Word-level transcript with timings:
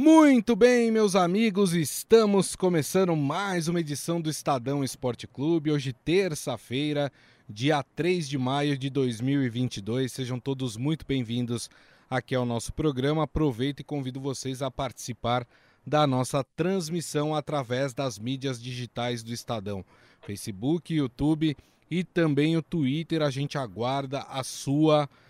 Muito 0.00 0.54
bem, 0.54 0.92
meus 0.92 1.16
amigos, 1.16 1.74
estamos 1.74 2.54
começando 2.54 3.16
mais 3.16 3.66
uma 3.66 3.80
edição 3.80 4.20
do 4.20 4.30
Estadão 4.30 4.84
Esporte 4.84 5.26
Clube. 5.26 5.72
Hoje, 5.72 5.92
terça-feira, 5.92 7.10
dia 7.48 7.82
3 7.96 8.28
de 8.28 8.38
maio 8.38 8.78
de 8.78 8.90
2022. 8.90 10.12
Sejam 10.12 10.38
todos 10.38 10.76
muito 10.76 11.04
bem-vindos 11.04 11.68
aqui 12.08 12.32
ao 12.36 12.46
nosso 12.46 12.72
programa. 12.72 13.24
Aproveito 13.24 13.80
e 13.80 13.84
convido 13.84 14.20
vocês 14.20 14.62
a 14.62 14.70
participar 14.70 15.44
da 15.84 16.06
nossa 16.06 16.44
transmissão 16.54 17.34
através 17.34 17.92
das 17.92 18.20
mídias 18.20 18.62
digitais 18.62 19.24
do 19.24 19.32
Estadão: 19.32 19.84
Facebook, 20.20 20.94
YouTube 20.94 21.56
e 21.90 22.04
também 22.04 22.56
o 22.56 22.62
Twitter. 22.62 23.20
A 23.20 23.30
gente 23.30 23.58
aguarda 23.58 24.20
a 24.30 24.44
sua 24.44 25.08
participação 25.08 25.27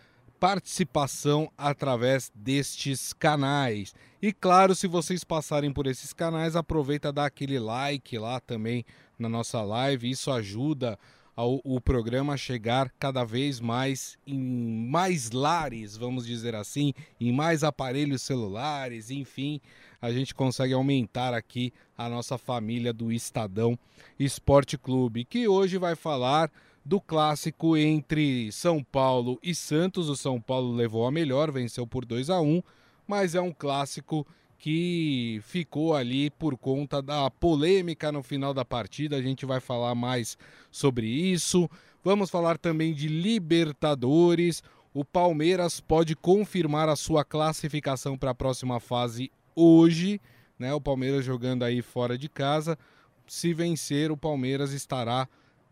através 1.57 2.31
destes 2.35 3.13
canais. 3.13 3.95
E 4.21 4.33
claro, 4.33 4.75
se 4.75 4.87
vocês 4.87 5.25
passarem 5.25 5.73
por 5.73 5.87
esses 5.87 6.13
canais, 6.13 6.57
aproveita 6.57 7.13
dar 7.13 7.27
aquele 7.27 7.59
like 7.59 8.19
lá 8.19 8.41
também 8.41 8.85
na 9.19 9.29
nossa 9.29 9.63
live. 9.63 10.11
Isso 10.11 10.31
ajuda 10.31 10.99
ao, 11.39 11.61
o 11.63 11.81
programa 11.81 12.35
a 12.35 12.37
chegar 12.37 12.93
cada 12.99 13.23
vez 13.23 13.61
mais 13.61 14.19
em 14.27 14.89
mais 14.89 15.31
lares, 15.31 15.97
vamos 15.97 16.27
dizer 16.27 16.57
assim, 16.57 16.93
em 17.21 17.31
mais 17.31 17.63
aparelhos 17.63 18.23
celulares, 18.23 19.09
enfim, 19.09 19.61
a 20.03 20.11
gente 20.11 20.35
consegue 20.35 20.75
aumentar 20.75 21.33
aqui 21.33 21.73
a 21.97 22.09
nossa 22.09 22.37
família 22.37 22.93
do 22.93 23.13
Estadão 23.13 23.79
Esporte 24.19 24.77
Clube, 24.77 25.25
que 25.25 25.47
hoje 25.47 25.79
vai 25.79 25.95
falar 25.95 26.51
do 26.89 27.03
clássico 27.03 27.77
entre 27.77 28.51
São 28.51 28.83
Paulo 28.83 29.39
e 29.43 29.55
Santos. 29.55 30.09
O 30.09 30.17
São 30.17 30.41
Paulo 30.41 30.73
levou 30.73 31.07
a 31.07 31.11
melhor, 31.13 31.53
venceu 31.53 31.87
por 31.87 32.07
2 32.07 32.31
a 32.31 32.41
1, 32.41 32.63
mas 33.07 33.35
é 33.35 33.41
um 33.43 33.53
clássico 33.53 34.27
que 34.57 35.39
ficou 35.45 35.95
ali 35.95 36.31
por 36.31 36.57
conta 36.57 37.03
da 37.03 37.31
polêmica 37.31 38.11
no 38.11 38.23
final 38.23 38.55
da 38.55 38.65
partida. 38.65 39.17
A 39.17 39.23
gente 39.23 39.45
vai 39.45 39.61
falar 39.61 39.95
mais 39.95 40.39
sobre 40.71 41.07
isso. 41.07 41.69
Vamos 42.03 42.31
falar 42.31 42.57
também 42.57 42.95
de 42.95 43.07
Libertadores. 43.07 44.63
O 44.95 45.05
Palmeiras 45.05 45.81
pode 45.81 46.17
confirmar 46.17 46.89
a 46.89 46.97
sua 46.97 47.23
classificação 47.23 48.17
para 48.17 48.31
a 48.31 48.35
próxima 48.35 48.81
fase 48.81 49.31
hoje, 49.55 50.19
né? 50.59 50.73
O 50.73 50.81
Palmeiras 50.81 51.23
jogando 51.23 51.65
aí 51.65 51.83
fora 51.83 52.17
de 52.17 52.31
casa. 52.31 52.79
Se 53.27 53.53
vencer, 53.53 54.11
o 54.11 54.17
Palmeiras 54.17 54.73
estará 54.73 55.29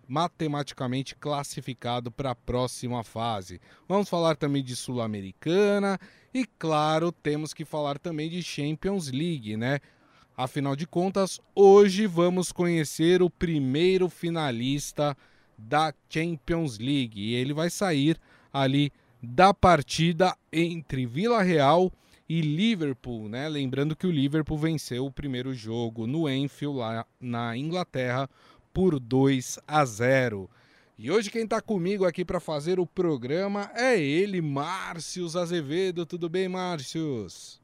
matematicamente 0.08 1.16
classificado 1.16 2.10
para 2.10 2.30
a 2.30 2.34
próxima 2.34 3.02
fase. 3.02 3.60
Vamos 3.88 4.08
falar 4.08 4.36
também 4.36 4.62
de 4.62 4.76
Sul-Americana 4.76 5.98
e, 6.32 6.46
claro, 6.58 7.10
temos 7.10 7.52
que 7.52 7.64
falar 7.64 7.98
também 7.98 8.28
de 8.28 8.42
Champions 8.42 9.10
League, 9.10 9.56
né? 9.56 9.80
Afinal 10.36 10.76
de 10.76 10.86
contas, 10.86 11.40
hoje 11.54 12.06
vamos 12.06 12.52
conhecer 12.52 13.22
o 13.22 13.30
primeiro 13.30 14.08
finalista 14.08 15.16
da 15.56 15.94
Champions 16.10 16.78
League 16.78 17.18
e 17.18 17.34
ele 17.34 17.54
vai 17.54 17.70
sair 17.70 18.18
ali 18.52 18.92
da 19.22 19.54
partida 19.54 20.36
entre 20.52 21.06
Vila 21.06 21.42
Real 21.42 21.90
e 22.28 22.40
Liverpool, 22.40 23.28
né? 23.28 23.48
Lembrando 23.48 23.96
que 23.96 24.06
o 24.06 24.10
Liverpool 24.10 24.58
venceu 24.58 25.06
o 25.06 25.12
primeiro 25.12 25.54
jogo 25.54 26.06
no 26.06 26.28
Enfield 26.28 26.78
lá 26.78 27.06
na 27.20 27.56
Inglaterra 27.56 28.28
por 28.76 29.00
2 29.00 29.58
a 29.66 29.86
0. 29.86 30.50
E 30.98 31.10
hoje 31.10 31.30
quem 31.30 31.44
está 31.44 31.62
comigo 31.62 32.04
aqui 32.04 32.26
para 32.26 32.38
fazer 32.38 32.78
o 32.78 32.84
programa 32.84 33.70
é 33.74 33.98
ele, 33.98 34.42
Márcios 34.42 35.34
Azevedo. 35.34 36.04
Tudo 36.04 36.28
bem, 36.28 36.46
Márcios? 36.46 37.58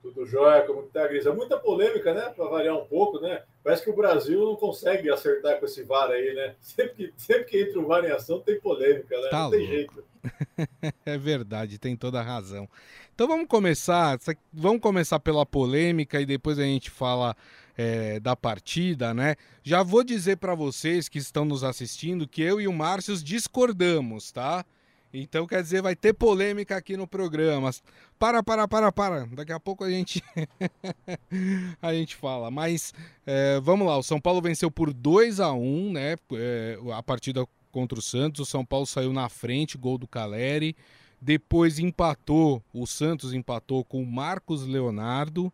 Tudo 0.00 0.24
jóia, 0.24 0.62
como 0.62 0.86
está, 0.86 1.06
Grisa? 1.06 1.34
Muita 1.34 1.58
polêmica, 1.58 2.14
né? 2.14 2.32
Para 2.34 2.46
variar 2.46 2.74
um 2.78 2.86
pouco, 2.86 3.20
né? 3.20 3.42
Parece 3.62 3.84
que 3.84 3.90
o 3.90 3.94
Brasil 3.94 4.40
não 4.40 4.56
consegue 4.56 5.10
acertar 5.10 5.60
com 5.60 5.66
esse 5.66 5.82
VAR 5.82 6.10
aí, 6.10 6.34
né? 6.34 6.54
Sempre 6.62 6.94
que, 6.94 7.12
sempre 7.18 7.44
que 7.44 7.60
entra 7.60 7.78
o 7.78 7.86
VAR 7.86 8.02
em 8.02 8.10
ação 8.10 8.40
tem 8.40 8.58
polêmica, 8.58 9.14
né? 9.20 9.28
Tá 9.28 9.40
não 9.40 9.50
tem 9.50 9.66
jeito. 9.66 10.02
é 11.04 11.18
verdade, 11.18 11.78
tem 11.78 11.94
toda 11.94 12.20
a 12.20 12.22
razão. 12.22 12.66
Então 13.14 13.28
vamos 13.28 13.46
começar, 13.46 14.18
vamos 14.50 14.80
começar 14.80 15.20
pela 15.20 15.44
polêmica 15.44 16.22
e 16.22 16.24
depois 16.24 16.58
a 16.58 16.62
gente 16.62 16.90
fala 16.90 17.36
é, 17.76 18.20
da 18.20 18.36
partida, 18.36 19.14
né? 19.14 19.36
Já 19.62 19.82
vou 19.82 20.04
dizer 20.04 20.36
para 20.36 20.54
vocês 20.54 21.08
que 21.08 21.18
estão 21.18 21.44
nos 21.44 21.64
assistindo 21.64 22.28
que 22.28 22.42
eu 22.42 22.60
e 22.60 22.68
o 22.68 22.72
Márcio 22.72 23.16
discordamos, 23.16 24.30
tá? 24.32 24.64
Então 25.14 25.46
quer 25.46 25.62
dizer, 25.62 25.82
vai 25.82 25.94
ter 25.94 26.14
polêmica 26.14 26.76
aqui 26.76 26.96
no 26.96 27.06
programa. 27.06 27.70
Para, 28.18 28.42
para, 28.42 28.66
para, 28.66 28.90
para. 28.90 29.26
Daqui 29.26 29.52
a 29.52 29.60
pouco 29.60 29.84
a 29.84 29.90
gente 29.90 30.22
a 31.82 31.92
gente 31.92 32.16
fala. 32.16 32.50
Mas 32.50 32.94
é, 33.26 33.60
vamos 33.60 33.86
lá, 33.86 33.98
o 33.98 34.02
São 34.02 34.20
Paulo 34.20 34.40
venceu 34.40 34.70
por 34.70 34.92
2 34.92 35.38
a 35.40 35.52
1 35.52 35.92
né? 35.92 36.16
É, 36.32 36.78
a 36.94 37.02
partida 37.02 37.46
contra 37.70 37.98
o 37.98 38.02
Santos. 38.02 38.40
O 38.40 38.50
São 38.50 38.64
Paulo 38.64 38.86
saiu 38.86 39.12
na 39.12 39.28
frente, 39.28 39.76
gol 39.76 39.98
do 39.98 40.08
Caleri. 40.08 40.74
Depois 41.20 41.78
empatou, 41.78 42.62
o 42.72 42.86
Santos 42.86 43.32
empatou 43.32 43.84
com 43.84 44.02
o 44.02 44.06
Marcos 44.06 44.66
Leonardo. 44.66 45.52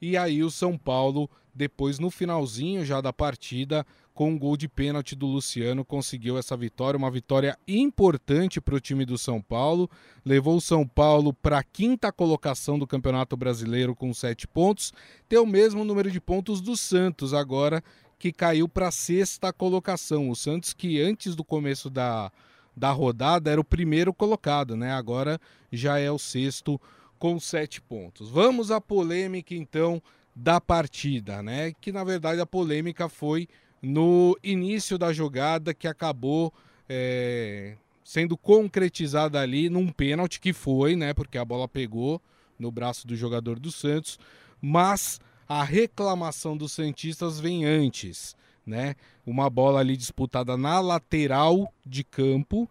E 0.00 0.16
aí 0.16 0.42
o 0.42 0.50
São 0.50 0.78
Paulo 0.78 1.28
depois, 1.54 1.98
no 1.98 2.10
finalzinho 2.10 2.84
já 2.84 3.00
da 3.00 3.12
partida, 3.12 3.86
com 4.14 4.30
um 4.30 4.38
gol 4.38 4.56
de 4.56 4.68
pênalti 4.68 5.16
do 5.16 5.26
Luciano, 5.26 5.84
conseguiu 5.84 6.36
essa 6.36 6.56
vitória, 6.56 6.98
uma 6.98 7.10
vitória 7.10 7.58
importante 7.66 8.60
para 8.60 8.74
o 8.74 8.80
time 8.80 9.04
do 9.04 9.16
São 9.16 9.40
Paulo. 9.40 9.90
Levou 10.24 10.56
o 10.56 10.60
São 10.60 10.86
Paulo 10.86 11.32
para 11.32 11.58
a 11.58 11.62
quinta 11.62 12.12
colocação 12.12 12.78
do 12.78 12.86
Campeonato 12.86 13.36
Brasileiro 13.36 13.94
com 13.94 14.12
sete 14.12 14.46
pontos, 14.46 14.92
tem 15.28 15.38
o 15.38 15.46
mesmo 15.46 15.84
número 15.84 16.10
de 16.10 16.20
pontos 16.20 16.60
do 16.60 16.76
Santos 16.76 17.32
agora, 17.32 17.82
que 18.18 18.32
caiu 18.32 18.68
para 18.68 18.88
a 18.88 18.92
sexta 18.92 19.52
colocação. 19.52 20.28
O 20.28 20.36
Santos, 20.36 20.74
que 20.74 21.00
antes 21.00 21.34
do 21.34 21.42
começo 21.42 21.88
da, 21.88 22.30
da 22.76 22.90
rodada 22.90 23.50
era 23.50 23.60
o 23.60 23.64
primeiro 23.64 24.12
colocado, 24.12 24.76
né? 24.76 24.92
Agora 24.92 25.40
já 25.72 25.98
é 25.98 26.10
o 26.10 26.18
sexto 26.18 26.78
com 27.18 27.40
sete 27.40 27.80
pontos. 27.80 28.28
Vamos 28.30 28.70
à 28.70 28.80
polêmica 28.80 29.54
então 29.54 30.02
da 30.34 30.60
partida, 30.60 31.42
né? 31.42 31.72
Que 31.80 31.92
na 31.92 32.04
verdade 32.04 32.40
a 32.40 32.46
polêmica 32.46 33.08
foi 33.08 33.48
no 33.82 34.36
início 34.42 34.98
da 34.98 35.12
jogada 35.12 35.72
que 35.72 35.88
acabou 35.88 36.52
é, 36.88 37.76
sendo 38.04 38.36
concretizada 38.36 39.40
ali 39.40 39.68
num 39.68 39.88
pênalti 39.88 40.40
que 40.40 40.52
foi, 40.52 40.96
né? 40.96 41.14
Porque 41.14 41.38
a 41.38 41.44
bola 41.44 41.68
pegou 41.68 42.20
no 42.58 42.70
braço 42.70 43.06
do 43.06 43.16
jogador 43.16 43.58
do 43.58 43.70
Santos, 43.70 44.18
mas 44.60 45.20
a 45.48 45.64
reclamação 45.64 46.56
dos 46.56 46.72
Santistas 46.72 47.40
vem 47.40 47.64
antes, 47.64 48.36
né? 48.66 48.94
Uma 49.26 49.48
bola 49.48 49.80
ali 49.80 49.96
disputada 49.96 50.56
na 50.56 50.80
lateral 50.80 51.72
de 51.84 52.04
campo, 52.04 52.68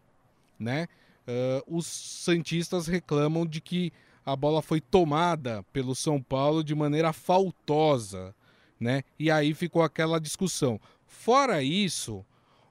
né? 0.57 0.87
Uh, 1.27 1.77
os 1.77 1.85
Santistas 1.85 2.87
reclamam 2.87 3.45
de 3.45 3.61
que 3.61 3.93
a 4.31 4.35
bola 4.35 4.61
foi 4.61 4.79
tomada 4.79 5.63
pelo 5.73 5.95
São 5.95 6.21
Paulo 6.21 6.63
de 6.63 6.75
maneira 6.75 7.11
faltosa, 7.11 8.35
né? 8.79 9.03
E 9.17 9.31
aí 9.31 9.53
ficou 9.53 9.81
aquela 9.81 10.19
discussão. 10.19 10.79
Fora 11.05 11.63
isso, 11.63 12.23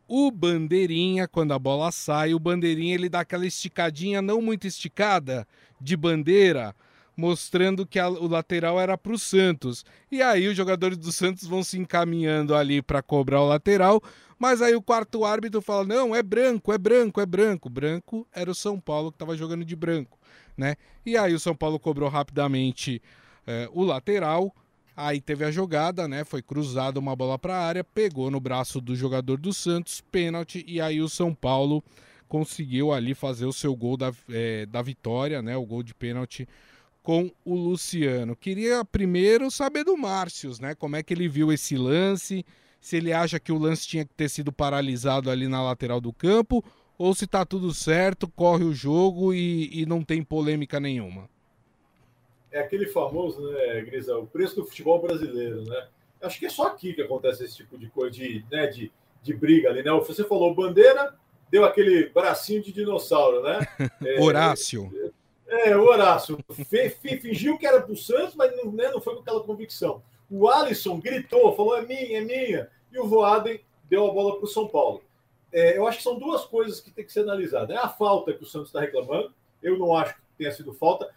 o 0.07 0.31
bandeirinha, 0.31 1.27
quando 1.27 1.53
a 1.53 1.59
bola 1.59 1.91
sai, 1.91 2.33
o 2.33 2.39
bandeirinha 2.39 2.95
ele 2.95 3.09
dá 3.09 3.21
aquela 3.21 3.47
esticadinha 3.47 4.23
não 4.23 4.41
muito 4.41 4.67
esticada 4.67 5.47
de 5.81 5.97
bandeira, 5.97 6.75
mostrando 7.17 7.85
que 7.85 7.99
a, 7.99 8.09
o 8.09 8.29
lateral 8.29 8.79
era 8.81 8.97
para 8.97 9.13
o 9.13 9.19
Santos. 9.19 9.85
E 10.11 10.23
aí 10.23 10.47
os 10.47 10.57
jogadores 10.57 10.97
do 10.97 11.11
Santos 11.11 11.47
vão 11.47 11.65
se 11.65 11.79
encaminhando 11.79 12.55
ali 12.55 12.81
para 12.81 13.03
cobrar 13.03 13.43
o 13.43 13.49
lateral, 13.49 14.01
mas 14.39 14.63
aí 14.63 14.75
o 14.75 14.83
quarto 14.83 15.25
árbitro 15.25 15.61
fala: 15.61 15.85
"Não, 15.85 16.15
é 16.15 16.23
branco, 16.23 16.73
é 16.73 16.79
branco, 16.79 17.21
é 17.21 17.27
branco". 17.27 17.69
Branco 17.69 18.27
era 18.33 18.51
o 18.51 18.55
São 18.55 18.79
Paulo 18.79 19.11
que 19.11 19.17
estava 19.17 19.37
jogando 19.37 19.65
de 19.65 19.75
branco 19.75 20.18
né? 20.59 20.75
E 21.07 21.17
aí 21.17 21.33
o 21.33 21.39
São 21.39 21.55
Paulo 21.55 21.79
cobrou 21.79 22.09
rapidamente 22.09 23.01
é, 23.47 23.69
o 23.73 23.85
lateral. 23.85 24.55
Aí 24.97 25.21
teve 25.21 25.45
a 25.45 25.51
jogada, 25.51 26.09
né? 26.09 26.25
Foi 26.25 26.43
cruzada 26.43 26.99
uma 26.99 27.15
bola 27.15 27.39
para 27.39 27.57
a 27.57 27.65
área, 27.65 27.85
pegou 27.85 28.31
no 28.33 28.41
braço 28.41 28.81
do 28.81 28.97
jogador 28.97 29.39
do 29.39 29.53
Santos, 29.53 30.03
pênalti, 30.11 30.65
e 30.67 30.81
aí 30.81 31.01
o 31.01 31.09
São 31.09 31.33
Paulo 31.33 31.83
conseguiu 32.27 32.93
ali 32.93 33.15
fazer 33.15 33.47
o 33.47 33.53
seu 33.53 33.75
gol 33.77 33.97
da, 33.97 34.13
é, 34.29 34.67
da 34.67 34.83
vitória, 34.83 35.41
né? 35.41 35.57
O 35.57 35.65
gol 35.65 35.85
de 35.85 35.95
pênalti 35.95 36.49
com 37.01 37.31
o 37.45 37.55
Luciano. 37.55 38.35
Queria 38.35 38.85
primeiro 38.85 39.51
saber 39.53 39.85
do 39.85 39.97
Márcios, 39.97 40.59
né? 40.59 40.75
Como 40.75 40.97
é 40.97 41.03
que 41.03 41.15
ele 41.15 41.29
viu 41.29 41.53
esse 41.53 41.77
lance, 41.77 42.45
se 42.81 42.97
ele 42.97 43.13
acha 43.13 43.39
que 43.39 43.53
o 43.53 43.57
lance 43.57 43.87
tinha 43.87 44.05
que 44.05 44.13
ter 44.15 44.29
sido 44.29 44.53
paralisado 44.53 45.31
ali 45.31 45.47
na 45.47 45.63
lateral 45.63 46.01
do 46.01 46.13
campo 46.13 46.63
ou 46.99 47.15
se 47.15 47.27
tá 47.27 47.45
tudo 47.47 47.73
certo, 47.73 48.29
corre 48.29 48.65
o 48.65 48.75
jogo 48.75 49.33
e, 49.33 49.83
e 49.83 49.87
não 49.87 50.03
tem 50.03 50.23
polêmica 50.23 50.81
nenhuma? 50.81 51.31
É 52.51 52.61
aquele 52.61 52.87
famoso, 52.87 53.41
né, 53.53 53.81
Grisa, 53.83 54.19
o 54.19 54.27
preço 54.27 54.57
do 54.57 54.67
futebol 54.67 55.01
brasileiro, 55.01 55.63
né? 55.63 55.89
Acho 56.21 56.39
que 56.39 56.47
é 56.47 56.51
só 56.51 56.67
aqui 56.67 56.93
que 56.93 57.03
acontece 57.03 57.45
esse 57.45 57.57
tipo 57.59 57.79
de 57.79 57.89
coisa, 57.89 58.11
de, 58.11 58.45
né, 58.51 58.67
de, 58.67 58.91
de 59.23 59.35
briga 59.35 59.69
ali, 59.69 59.83
né? 59.83 59.91
Você 59.93 60.25
falou 60.25 60.55
bandeira, 60.55 61.15
deu 61.51 61.65
aquele 61.65 62.09
bracinho 62.09 62.63
de 62.63 62.73
dinossauro, 62.73 63.43
né? 63.43 63.61
É, 64.05 64.21
Horácio. 64.21 64.91
É, 65.47 65.77
o 65.77 65.85
Horácio 65.85 66.39
fingiu 67.21 67.57
que 67.57 67.67
era 67.67 67.81
pro 67.81 67.97
Santos, 67.97 68.35
mas 68.35 68.55
não, 68.57 68.73
né, 68.73 68.91
não 68.91 69.01
foi 69.01 69.15
com 69.15 69.21
aquela 69.21 69.43
convicção. 69.43 70.03
O 70.31 70.49
Alisson 70.49 71.01
gritou, 71.01 71.55
falou: 71.55 71.77
é 71.77 71.83
minha, 71.83 72.19
é 72.19 72.21
minha. 72.21 72.69
E 72.93 72.99
o 72.99 73.07
Voaden 73.07 73.61
deu 73.89 74.11
a 74.11 74.13
bola 74.13 74.37
para 74.37 74.45
o 74.45 74.49
São 74.49 74.67
Paulo. 74.67 75.03
É, 75.53 75.79
eu 75.79 75.87
acho 75.87 75.99
que 75.99 76.05
são 76.05 76.19
duas 76.19 76.45
coisas 76.45 76.81
que 76.81 76.91
tem 76.91 77.05
que 77.05 77.13
ser 77.13 77.21
analisadas. 77.21 77.71
É 77.71 77.79
a 77.79 77.89
falta 77.89 78.33
que 78.33 78.43
o 78.43 78.47
Santos 78.47 78.69
está 78.69 78.81
reclamando. 78.81 79.33
Eu 79.63 79.79
não 79.79 79.95
acho 79.95 80.15
que 80.15 80.21
tenha 80.37 80.53
sido 80.53 80.73
falta. 80.73 81.09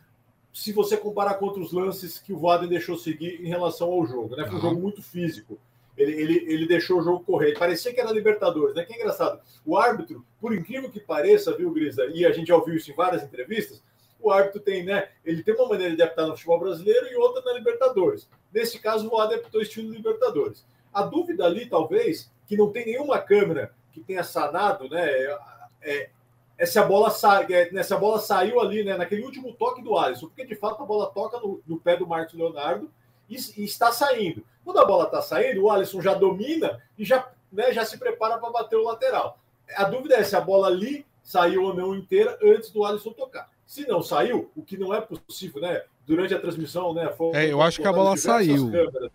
Se 0.54 0.72
você 0.74 0.98
comparar 0.98 1.36
com 1.36 1.45
outros 1.45 1.72
lances 1.72 2.19
que 2.19 2.33
o 2.33 2.38
Voaden 2.38 2.69
deixou 2.69 2.98
seguir 2.98 3.42
em 3.42 3.48
relação 3.48 3.89
ao 3.92 4.06
jogo, 4.06 4.36
né? 4.36 4.45
Foi 4.45 4.57
um 4.57 4.62
jogo 4.62 4.81
muito 4.81 5.01
físico. 5.01 5.60
Ele, 5.98 6.13
ele, 6.13 6.54
ele 6.54 6.68
deixou 6.68 7.00
o 7.00 7.04
jogo 7.04 7.24
correr. 7.24 7.57
Parecia 7.57 7.94
que 7.94 8.00
era 8.00 8.12
Libertadores, 8.12 8.75
né? 8.75 8.83
Que 8.83 8.94
é 8.94 8.95
engraçado. 8.98 9.42
O 9.66 9.78
árbitro, 9.78 10.25
por 10.39 10.54
incrível 10.54 10.89
que 10.89 11.00
pareça, 11.00 11.56
viu, 11.56 11.72
Grisa? 11.72 12.06
E 12.07 12.25
a 12.25 12.31
gente 12.31 12.48
já 12.48 12.56
ouviu 12.56 12.75
isso 12.75 12.92
em 12.92 12.95
várias 12.95 13.24
entrevistas. 13.24 13.83
O 14.19 14.31
árbitro 14.31 14.60
tem, 14.60 14.83
né? 14.83 15.10
Ele 15.25 15.44
tem 15.44 15.54
uma 15.54 15.68
maneira 15.68 15.95
de 15.95 16.01
apitar 16.01 16.28
no 16.28 16.33
futebol 16.33 16.60
brasileiro 16.60 17.07
e 17.07 17.16
outra 17.16 17.42
na 17.44 17.54
Libertadores. 17.54 18.30
Nesse 18.54 18.80
caso, 18.80 19.07
o 19.07 19.10
Voaden 19.10 19.38
apitou 19.38 19.62
estilo 19.62 19.92
Libertadores. 19.92 20.66
A 20.94 21.04
dúvida 21.04 21.45
ali, 21.45 21.66
talvez, 21.66 22.31
que 22.45 22.57
não 22.57 22.72
tem 22.72 22.86
nenhuma 22.86 23.19
câmera 23.19 23.74
que 23.91 24.01
tenha 24.01 24.23
sanado, 24.23 24.89
né? 24.89 25.07
É, 25.09 25.39
é, 25.81 26.09
é 26.57 26.65
se 26.65 26.79
a 26.79 26.83
bola 26.83 27.09
sai, 27.09 27.45
é, 27.51 27.71
né, 27.71 27.83
se 27.83 27.93
a 27.93 27.97
bola 27.97 28.19
saiu 28.19 28.59
ali, 28.59 28.83
né, 28.83 28.95
naquele 28.97 29.23
último 29.23 29.53
toque 29.53 29.81
do 29.81 29.97
Alisson, 29.97 30.27
porque 30.27 30.45
de 30.45 30.55
fato 30.55 30.83
a 30.83 30.85
bola 30.85 31.11
toca 31.11 31.39
no, 31.39 31.61
no 31.65 31.79
pé 31.79 31.97
do 31.97 32.07
Marcos 32.07 32.33
Leonardo 32.33 32.89
e, 33.29 33.35
e, 33.35 33.63
está 33.63 33.91
saindo. 33.91 34.43
Quando 34.63 34.79
a 34.79 34.85
bola 34.85 35.05
está 35.05 35.21
saindo, 35.21 35.63
o 35.63 35.71
Alisson 35.71 36.01
já 36.01 36.13
domina 36.13 36.81
e 36.97 37.03
já, 37.03 37.31
né, 37.51 37.73
já 37.73 37.83
se 37.83 37.97
prepara 37.97 38.38
para 38.38 38.51
bater 38.51 38.75
o 38.75 38.83
lateral. 38.83 39.39
A 39.75 39.85
dúvida 39.85 40.15
é 40.15 40.23
se 40.23 40.35
a 40.35 40.41
bola 40.41 40.67
ali 40.67 41.05
saiu 41.23 41.63
ou 41.63 41.73
não 41.73 41.95
inteira 41.95 42.37
antes 42.44 42.69
do 42.71 42.85
Alisson 42.85 43.11
tocar. 43.11 43.49
Se 43.65 43.87
não 43.87 44.03
saiu, 44.03 44.51
o 44.55 44.61
que 44.61 44.77
não 44.77 44.94
é 44.94 44.99
possível, 44.99 45.61
né? 45.61 45.83
Durante 46.05 46.33
a 46.33 46.39
transmissão, 46.39 46.94
né? 46.94 47.09
Foi, 47.17 47.35
é, 47.35 47.51
eu 47.51 47.61
acho 47.61 47.81
que 47.81 47.87
a 47.87 47.94
bola 47.94 48.17
saiu. 48.17 48.69
Câmeras. 48.69 49.11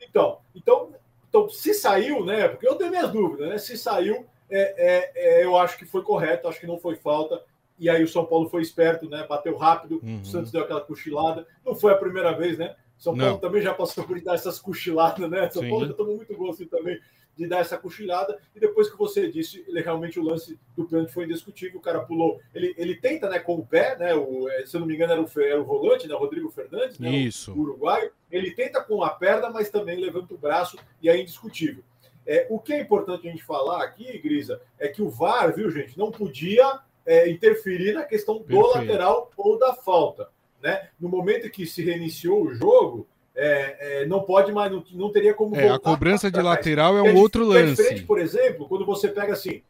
Então, 0.00 0.38
então, 0.54 0.90
então, 1.32 1.48
se 1.48 1.72
saiu, 1.72 2.26
né? 2.26 2.46
Porque 2.46 2.68
eu 2.68 2.74
tenho 2.74 2.90
minhas 2.90 3.10
dúvidas, 3.10 3.48
né? 3.48 3.56
Se 3.56 3.78
saiu, 3.78 4.26
é, 4.50 4.74
é, 4.76 5.12
é, 5.40 5.44
eu 5.44 5.56
acho 5.56 5.78
que 5.78 5.86
foi 5.86 6.02
correto, 6.02 6.46
acho 6.46 6.60
que 6.60 6.66
não 6.66 6.76
foi 6.76 6.94
falta. 6.94 7.42
E 7.78 7.88
aí 7.88 8.04
o 8.04 8.08
São 8.08 8.26
Paulo 8.26 8.50
foi 8.50 8.60
esperto, 8.60 9.08
né? 9.08 9.26
Bateu 9.26 9.56
rápido, 9.56 9.98
uhum. 10.02 10.20
o 10.20 10.24
Santos 10.26 10.52
deu 10.52 10.60
aquela 10.60 10.82
cochilada. 10.82 11.46
Não 11.64 11.74
foi 11.74 11.90
a 11.90 11.96
primeira 11.96 12.32
vez, 12.32 12.58
né? 12.58 12.76
São 12.98 13.16
Paulo 13.16 13.32
não. 13.32 13.40
também 13.40 13.62
já 13.62 13.72
passou 13.72 14.04
por 14.04 14.20
dar 14.20 14.34
essas 14.34 14.58
cochiladas, 14.58 15.28
né? 15.30 15.48
São 15.48 15.62
Sim. 15.62 15.70
Paulo 15.70 15.86
já 15.86 15.94
tomou 15.94 16.16
muito 16.16 16.36
gosto 16.36 16.66
também 16.66 17.00
de 17.36 17.46
dar 17.46 17.60
essa 17.60 17.78
cochilada. 17.78 18.38
E 18.54 18.60
depois 18.60 18.90
que 18.90 18.96
você 18.96 19.30
disse, 19.30 19.64
ele 19.66 19.80
realmente 19.80 20.18
o 20.18 20.22
lance 20.22 20.58
do 20.76 20.84
pênalti 20.84 21.12
foi 21.12 21.24
indiscutível. 21.24 21.78
O 21.78 21.82
cara 21.82 22.00
pulou. 22.00 22.40
Ele, 22.54 22.74
ele 22.76 22.96
tenta, 22.96 23.28
né, 23.28 23.38
com 23.38 23.56
o 23.56 23.66
pé, 23.66 23.96
né? 23.96 24.14
O, 24.14 24.48
é, 24.48 24.66
se 24.66 24.76
eu 24.76 24.80
não 24.80 24.86
me 24.86 24.94
engano, 24.94 25.12
era 25.12 25.22
o, 25.22 25.40
era 25.40 25.60
o 25.60 25.64
volante, 25.64 26.06
né? 26.06 26.14
O 26.14 26.18
Rodrigo 26.18 26.50
Fernandes, 26.50 26.98
né? 26.98 27.10
Isso. 27.10 27.52
O, 27.52 27.56
o 27.56 27.60
uruguaio. 27.60 28.12
Ele 28.30 28.50
tenta 28.52 28.82
com 28.82 29.02
a 29.02 29.10
perna, 29.10 29.50
mas 29.50 29.70
também 29.70 29.98
levanta 29.98 30.34
o 30.34 30.38
braço 30.38 30.78
e 31.02 31.08
é 31.08 31.20
indiscutível. 31.20 31.82
É, 32.26 32.46
o 32.50 32.58
que 32.58 32.72
é 32.72 32.80
importante 32.80 33.26
a 33.26 33.30
gente 33.30 33.42
falar 33.42 33.82
aqui, 33.82 34.18
Grisa, 34.18 34.60
é 34.78 34.88
que 34.88 35.02
o 35.02 35.10
VAR, 35.10 35.52
viu, 35.54 35.70
gente, 35.70 35.98
não 35.98 36.10
podia 36.10 36.80
é, 37.04 37.28
interferir 37.28 37.92
na 37.92 38.04
questão 38.04 38.38
do 38.38 38.44
Perfeito. 38.44 38.78
lateral 38.78 39.30
ou 39.36 39.58
da 39.58 39.74
falta. 39.74 40.28
Né? 40.62 40.88
No 41.00 41.08
momento 41.08 41.50
que 41.50 41.66
se 41.66 41.82
reiniciou 41.82 42.44
o 42.44 42.54
jogo, 42.54 43.08
é, 43.34 44.02
é, 44.02 44.06
não 44.06 44.22
pode 44.22 44.52
mais, 44.52 44.70
não, 44.70 44.84
não 44.92 45.10
teria 45.10 45.32
como 45.32 45.56
é, 45.56 45.68
A 45.68 45.78
cobrança 45.78 46.30
de 46.30 46.40
lateral 46.40 46.96
é 46.98 47.02
um 47.02 47.06
é 47.06 47.12
outro 47.12 47.44
lance. 47.44 47.80
É 47.80 47.84
diferente, 47.84 48.04
por 48.04 48.18
exemplo, 48.18 48.68
quando 48.68 48.84
você 48.84 49.08
pega 49.08 49.32
assim. 49.32 49.62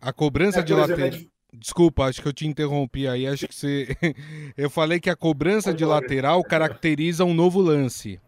A 0.00 0.12
cobrança 0.12 0.60
é, 0.60 0.62
de 0.62 0.72
lateral. 0.72 1.20
Desculpa, 1.52 2.04
acho 2.04 2.22
que 2.22 2.28
eu 2.28 2.32
te 2.32 2.46
interrompi 2.46 3.06
aí. 3.06 3.26
Acho 3.26 3.48
que 3.48 3.54
você. 3.54 3.88
eu 4.56 4.70
falei 4.70 5.00
que 5.00 5.10
a 5.10 5.16
cobrança 5.16 5.74
de 5.74 5.84
lateral 5.84 6.42
caracteriza 6.42 7.24
um 7.24 7.34
novo 7.34 7.60
lance. 7.60 8.20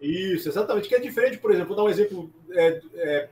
Isso, 0.00 0.48
exatamente. 0.48 0.88
Que 0.88 0.94
é 0.94 1.00
diferente, 1.00 1.38
por 1.38 1.52
exemplo, 1.52 1.68
vou 1.68 1.76
dar 1.76 1.84
um 1.84 1.92
exemplo 1.92 2.30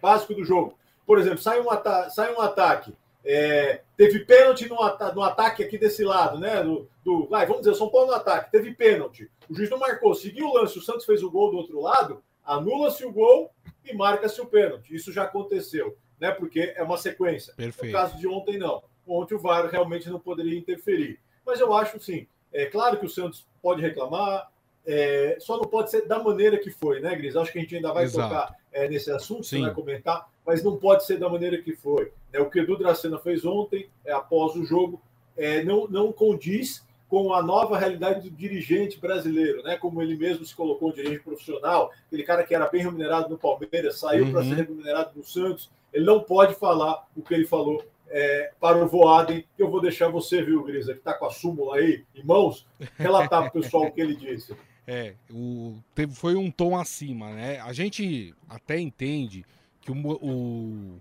básico 0.00 0.34
do 0.34 0.44
jogo. 0.44 0.78
Por 1.06 1.19
exemplo, 1.19 1.38
sai 1.38 1.58
um, 1.60 1.66
sai 2.10 2.34
um 2.34 2.40
ataque 2.40 2.92
é, 3.24 3.82
teve 3.96 4.20
pênalti 4.20 4.68
no, 4.68 4.80
at 4.82 5.14
no, 5.14 5.22
ataque 5.22 5.62
aqui 5.62 5.76
desse 5.76 6.04
lado, 6.04 6.38
né? 6.38 6.62
Do, 6.62 6.88
do, 7.04 7.26
vai, 7.28 7.46
vamos 7.46 7.62
dizer, 7.62 7.74
São 7.74 7.90
Paulo 7.90 8.08
no 8.08 8.14
ataque, 8.14 8.50
teve 8.50 8.74
pênalti. 8.74 9.30
O 9.48 9.54
juiz 9.54 9.68
não 9.70 9.78
marcou, 9.78 10.14
seguiu 10.14 10.46
o 10.46 10.54
lance, 10.54 10.78
o 10.78 10.82
Santos 10.82 11.04
fez 11.04 11.22
o 11.22 11.30
gol 11.30 11.50
do 11.50 11.56
outro 11.56 11.80
lado, 11.80 12.22
anula-se 12.44 13.04
o 13.04 13.12
gol 13.12 13.50
e 13.84 13.94
marca-se 13.94 14.40
o 14.40 14.46
pênalti. 14.46 14.94
Isso 14.94 15.12
já 15.12 15.24
aconteceu, 15.24 15.96
né? 16.20 16.30
Porque 16.30 16.72
é 16.76 16.82
uma 16.82 16.96
sequência. 16.96 17.54
Perfeito. 17.54 17.92
No 17.92 18.00
caso 18.00 18.18
de 18.18 18.26
ontem, 18.26 18.58
não. 18.58 18.82
Ontem 19.06 19.34
o 19.34 19.38
VAR 19.38 19.66
realmente 19.68 20.08
não 20.08 20.20
poderia 20.20 20.58
interferir. 20.58 21.18
Mas 21.44 21.60
eu 21.60 21.72
acho, 21.74 21.98
sim, 21.98 22.26
é 22.52 22.66
claro 22.66 22.98
que 22.98 23.06
o 23.06 23.10
Santos 23.10 23.46
pode 23.62 23.80
reclamar, 23.80 24.50
é, 24.90 25.37
só 25.38 25.58
não 25.58 25.64
pode 25.64 25.90
ser 25.90 26.06
da 26.06 26.19
maneira 26.19 26.56
que 26.56 26.70
foi, 26.70 26.99
né, 26.99 27.14
Gris? 27.14 27.37
Acho 27.37 27.52
que 27.52 27.58
a 27.58 27.61
gente 27.61 27.76
ainda 27.76 27.93
vai 27.93 28.05
Exato. 28.05 28.26
tocar 28.26 28.56
é, 28.73 28.88
nesse 28.88 29.11
assunto, 29.11 29.44
Sim. 29.44 29.58
você 29.58 29.62
vai 29.67 29.75
comentar, 29.75 30.29
mas 30.46 30.64
não 30.64 30.79
pode 30.79 31.05
ser 31.05 31.19
da 31.19 31.29
maneira 31.29 31.58
que 31.58 31.76
foi. 31.76 32.11
É, 32.32 32.40
o 32.40 32.49
que 32.49 32.58
o 32.58 32.62
Edu 32.62 32.79
Dracena 32.79 33.19
fez 33.19 33.44
ontem, 33.44 33.90
é, 34.02 34.12
após 34.12 34.56
o 34.56 34.64
jogo, 34.64 34.99
é, 35.37 35.62
não, 35.62 35.87
não 35.88 36.11
condiz 36.11 36.87
com 37.06 37.35
a 37.35 37.43
nova 37.43 37.79
realidade 37.79 38.31
do 38.31 38.35
dirigente 38.35 38.99
brasileiro, 38.99 39.62
né? 39.62 39.76
Como 39.76 40.00
ele 40.00 40.17
mesmo 40.17 40.44
se 40.44 40.55
colocou, 40.56 40.88
um 40.88 40.93
dirigente 40.93 41.23
profissional, 41.23 41.93
aquele 42.06 42.23
cara 42.23 42.43
que 42.43 42.55
era 42.55 42.67
bem 42.67 42.82
remunerado 42.82 43.29
no 43.29 43.37
Palmeiras, 43.37 43.99
saiu 43.99 44.25
uhum. 44.25 44.32
para 44.32 44.43
ser 44.43 44.55
remunerado 44.55 45.11
no 45.14 45.23
Santos. 45.23 45.70
Ele 45.93 46.06
não 46.06 46.20
pode 46.20 46.55
falar 46.55 47.06
o 47.14 47.20
que 47.20 47.35
ele 47.35 47.46
falou 47.46 47.85
é, 48.08 48.52
para 48.58 48.82
o 48.82 48.88
Voaden, 48.88 49.44
eu 49.58 49.70
vou 49.70 49.82
deixar 49.82 50.08
você, 50.08 50.43
viu, 50.43 50.64
Grisa, 50.64 50.94
que 50.94 51.00
está 51.00 51.12
com 51.12 51.26
a 51.26 51.31
súmula 51.31 51.76
aí 51.76 52.05
em 52.14 52.25
mãos, 52.25 52.67
relatar 52.96 53.40
para 53.43 53.58
o 53.58 53.62
pessoal 53.62 53.85
o 53.85 53.93
que 53.93 54.00
ele 54.00 54.17
disse. 54.17 54.56
É, 54.90 55.12
o, 55.31 55.76
teve, 55.94 56.14
foi 56.14 56.35
um 56.35 56.50
tom 56.50 56.75
acima, 56.75 57.31
né? 57.35 57.61
A 57.61 57.75
gente 57.75 58.35
até 58.49 58.81
entende 58.81 59.44
que 59.82 59.93
o, 59.93 59.94
o, 59.94 60.99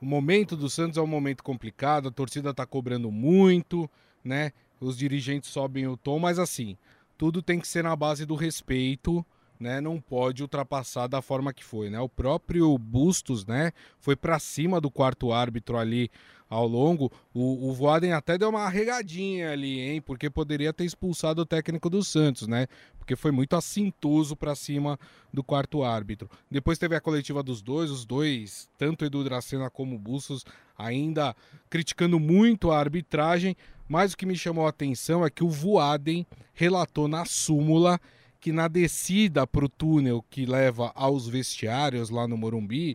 o 0.00 0.06
momento 0.06 0.54
do 0.54 0.70
Santos 0.70 0.96
é 0.96 1.02
um 1.02 1.06
momento 1.06 1.42
complicado, 1.42 2.06
a 2.06 2.12
torcida 2.12 2.50
está 2.50 2.64
cobrando 2.64 3.10
muito, 3.10 3.90
né? 4.22 4.52
Os 4.80 4.96
dirigentes 4.96 5.50
sobem 5.50 5.88
o 5.88 5.96
tom, 5.96 6.20
mas 6.20 6.38
assim, 6.38 6.76
tudo 7.18 7.42
tem 7.42 7.58
que 7.58 7.66
ser 7.66 7.82
na 7.82 7.96
base 7.96 8.24
do 8.24 8.36
respeito, 8.36 9.26
né? 9.64 9.80
Não 9.80 9.98
pode 9.98 10.42
ultrapassar 10.42 11.06
da 11.06 11.22
forma 11.22 11.52
que 11.52 11.64
foi, 11.64 11.88
né? 11.88 11.98
O 11.98 12.08
próprio 12.08 12.76
Bustos, 12.76 13.46
né? 13.46 13.72
Foi 13.98 14.14
para 14.14 14.38
cima 14.38 14.78
do 14.78 14.90
quarto 14.90 15.32
árbitro 15.32 15.78
ali 15.78 16.10
ao 16.50 16.68
longo. 16.68 17.10
O, 17.32 17.70
o 17.70 17.72
Voaden 17.72 18.12
até 18.12 18.36
deu 18.36 18.50
uma 18.50 18.60
arregadinha 18.60 19.50
ali, 19.50 19.80
hein? 19.80 20.02
Porque 20.02 20.28
poderia 20.28 20.70
ter 20.70 20.84
expulsado 20.84 21.40
o 21.40 21.46
técnico 21.46 21.88
do 21.88 22.04
Santos, 22.04 22.46
né? 22.46 22.66
Porque 22.98 23.16
foi 23.16 23.30
muito 23.30 23.56
assintoso 23.56 24.36
para 24.36 24.54
cima 24.54 24.98
do 25.32 25.42
quarto 25.42 25.82
árbitro. 25.82 26.28
Depois 26.50 26.78
teve 26.78 26.94
a 26.94 27.00
coletiva 27.00 27.42
dos 27.42 27.62
dois, 27.62 27.90
os 27.90 28.04
dois, 28.04 28.68
tanto 28.76 29.06
Edu 29.06 29.24
Dracena 29.24 29.70
como 29.70 29.98
Bustos, 29.98 30.44
ainda 30.76 31.34
criticando 31.70 32.20
muito 32.20 32.70
a 32.70 32.78
arbitragem. 32.78 33.56
Mas 33.88 34.12
o 34.12 34.16
que 34.16 34.26
me 34.26 34.36
chamou 34.36 34.66
a 34.66 34.70
atenção 34.70 35.24
é 35.24 35.30
que 35.30 35.42
o 35.42 35.48
Voaden 35.48 36.26
relatou 36.52 37.08
na 37.08 37.24
súmula 37.24 37.98
que 38.44 38.52
na 38.52 38.68
descida 38.68 39.46
para 39.46 39.64
o 39.64 39.70
túnel 39.70 40.22
que 40.28 40.44
leva 40.44 40.92
aos 40.94 41.26
vestiários 41.26 42.10
lá 42.10 42.28
no 42.28 42.36
Morumbi, 42.36 42.94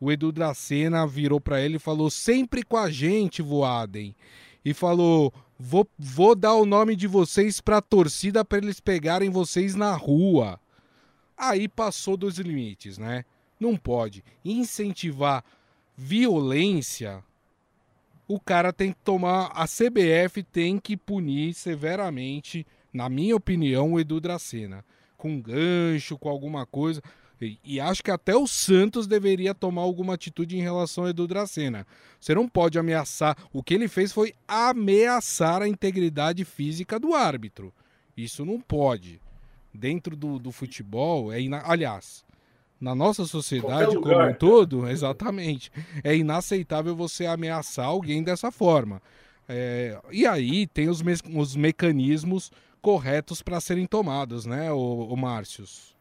o 0.00 0.10
Edu 0.10 0.32
Dracena 0.32 1.06
virou 1.06 1.38
para 1.38 1.60
ele 1.60 1.76
e 1.76 1.78
falou: 1.78 2.08
sempre 2.08 2.62
com 2.62 2.78
a 2.78 2.90
gente, 2.90 3.42
Voaden. 3.42 4.16
E 4.64 4.72
falou: 4.72 5.34
vou, 5.58 5.86
vou 5.98 6.34
dar 6.34 6.54
o 6.54 6.64
nome 6.64 6.96
de 6.96 7.06
vocês 7.06 7.60
para 7.60 7.76
a 7.76 7.82
torcida 7.82 8.42
para 8.42 8.56
eles 8.56 8.80
pegarem 8.80 9.28
vocês 9.28 9.74
na 9.74 9.94
rua. 9.94 10.58
Aí 11.36 11.68
passou 11.68 12.16
dos 12.16 12.38
limites, 12.38 12.96
né? 12.96 13.26
Não 13.60 13.76
pode 13.76 14.24
incentivar 14.42 15.44
violência. 15.94 17.22
O 18.26 18.40
cara 18.40 18.72
tem 18.72 18.94
que 18.94 19.00
tomar. 19.04 19.48
A 19.48 19.66
CBF 19.66 20.42
tem 20.42 20.78
que 20.78 20.96
punir 20.96 21.52
severamente, 21.52 22.66
na 22.96 23.10
minha 23.10 23.36
opinião, 23.36 23.92
o 23.92 24.00
Edu 24.00 24.20
Dracena. 24.20 24.84
Com 25.16 25.40
gancho, 25.40 26.18
com 26.18 26.28
alguma 26.28 26.64
coisa. 26.64 27.02
E, 27.40 27.58
e, 27.62 27.78
acho 27.80 28.02
que 28.02 28.10
até 28.10 28.34
o 28.34 28.46
Santos 28.46 29.06
deveria 29.06 29.54
tomar 29.54 29.82
alguma 29.82 30.14
atitude 30.14 30.56
em 30.56 30.62
relação 30.62 31.04
ao 31.04 31.10
Edu 31.10 31.26
Dracena. 31.26 31.86
Você 32.18 32.34
não 32.34 32.48
pode 32.48 32.78
ameaçar. 32.78 33.36
O 33.52 33.62
que 33.62 33.74
ele 33.74 33.88
fez 33.88 34.12
foi 34.12 34.32
ameaçar 34.48 35.60
a 35.60 35.68
integridade 35.68 36.44
física 36.44 36.98
do 36.98 37.14
árbitro. 37.14 37.72
Isso 38.16 38.44
não 38.44 38.58
pode. 38.58 39.20
Dentro 39.72 40.16
do, 40.16 40.38
do 40.38 40.50
futebol, 40.50 41.30
é 41.30 41.38
ina... 41.38 41.62
aliás, 41.66 42.24
na 42.80 42.94
nossa 42.94 43.26
sociedade 43.26 43.94
como 43.96 44.18
um 44.18 44.32
todo, 44.32 44.88
exatamente, 44.88 45.70
é 46.02 46.16
inaceitável 46.16 46.96
você 46.96 47.26
ameaçar 47.26 47.84
alguém 47.84 48.22
dessa 48.22 48.50
forma. 48.50 49.02
É... 49.46 50.00
e 50.10 50.26
aí 50.26 50.66
tem 50.66 50.88
os, 50.88 51.02
me... 51.02 51.12
os 51.34 51.54
mecanismos 51.54 52.50
corretos 52.80 53.42
para 53.42 53.60
serem 53.60 53.86
tomados, 53.86 54.46
né, 54.46 54.70
o, 54.72 55.08
o 55.08 55.16
Márcios? 55.16 55.96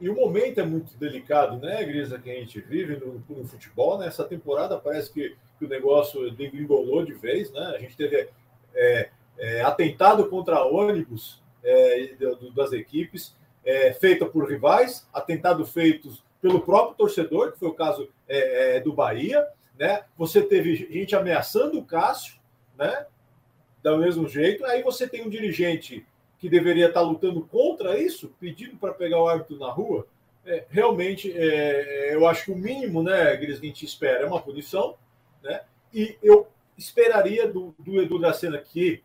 E 0.00 0.08
o 0.08 0.14
momento 0.14 0.60
é 0.60 0.64
muito 0.64 0.96
delicado, 0.98 1.56
né, 1.58 1.82
Grisa, 1.84 2.18
que 2.18 2.30
a 2.30 2.34
gente 2.34 2.60
vive 2.60 2.96
no, 2.96 3.24
no 3.28 3.46
futebol. 3.46 3.98
Nessa 3.98 4.24
né? 4.24 4.28
temporada 4.28 4.78
parece 4.78 5.12
que, 5.12 5.36
que 5.58 5.64
o 5.64 5.68
negócio 5.68 6.30
degringolou 6.32 7.04
de 7.04 7.14
vez, 7.14 7.50
né? 7.52 7.74
A 7.76 7.78
gente 7.78 7.96
teve 7.96 8.28
é, 8.74 9.08
é, 9.38 9.62
atentado 9.62 10.28
contra 10.28 10.64
ônibus 10.64 11.42
é, 11.62 12.10
das 12.54 12.72
equipes, 12.72 13.36
é, 13.64 13.92
feita 13.94 14.26
por 14.26 14.48
rivais, 14.48 15.08
atentado 15.12 15.64
feitos 15.64 16.22
pelo 16.42 16.60
próprio 16.60 16.96
torcedor, 16.96 17.52
que 17.52 17.58
foi 17.58 17.68
o 17.68 17.74
caso 17.74 18.08
é, 18.28 18.76
é, 18.76 18.80
do 18.80 18.92
Bahia, 18.92 19.46
né? 19.78 20.04
Você 20.18 20.42
teve 20.42 20.74
gente 20.74 21.16
ameaçando 21.16 21.78
o 21.78 21.84
Cássio, 21.84 22.34
né? 22.76 23.06
Do 23.84 23.98
mesmo 23.98 24.26
jeito, 24.26 24.64
aí 24.64 24.82
você 24.82 25.06
tem 25.06 25.22
um 25.22 25.28
dirigente 25.28 26.06
que 26.38 26.48
deveria 26.48 26.88
estar 26.88 27.02
lutando 27.02 27.42
contra 27.42 28.00
isso, 28.00 28.34
pedindo 28.40 28.76
para 28.78 28.94
pegar 28.94 29.20
o 29.20 29.28
árbitro 29.28 29.58
na 29.58 29.70
rua. 29.70 30.06
É, 30.46 30.64
realmente, 30.70 31.30
é, 31.36 32.14
eu 32.14 32.26
acho 32.26 32.46
que 32.46 32.52
o 32.52 32.56
mínimo, 32.56 33.02
né, 33.02 33.36
Gris, 33.36 33.60
que 33.60 33.66
a 33.66 33.68
gente 33.68 33.84
espera 33.84 34.24
é 34.24 34.26
uma 34.26 34.40
punição, 34.40 34.96
né? 35.42 35.60
E 35.92 36.16
eu 36.22 36.48
esperaria 36.78 37.46
do, 37.46 37.74
do 37.78 38.00
Edu 38.00 38.18
Dracena, 38.18 38.58
que 38.58 39.02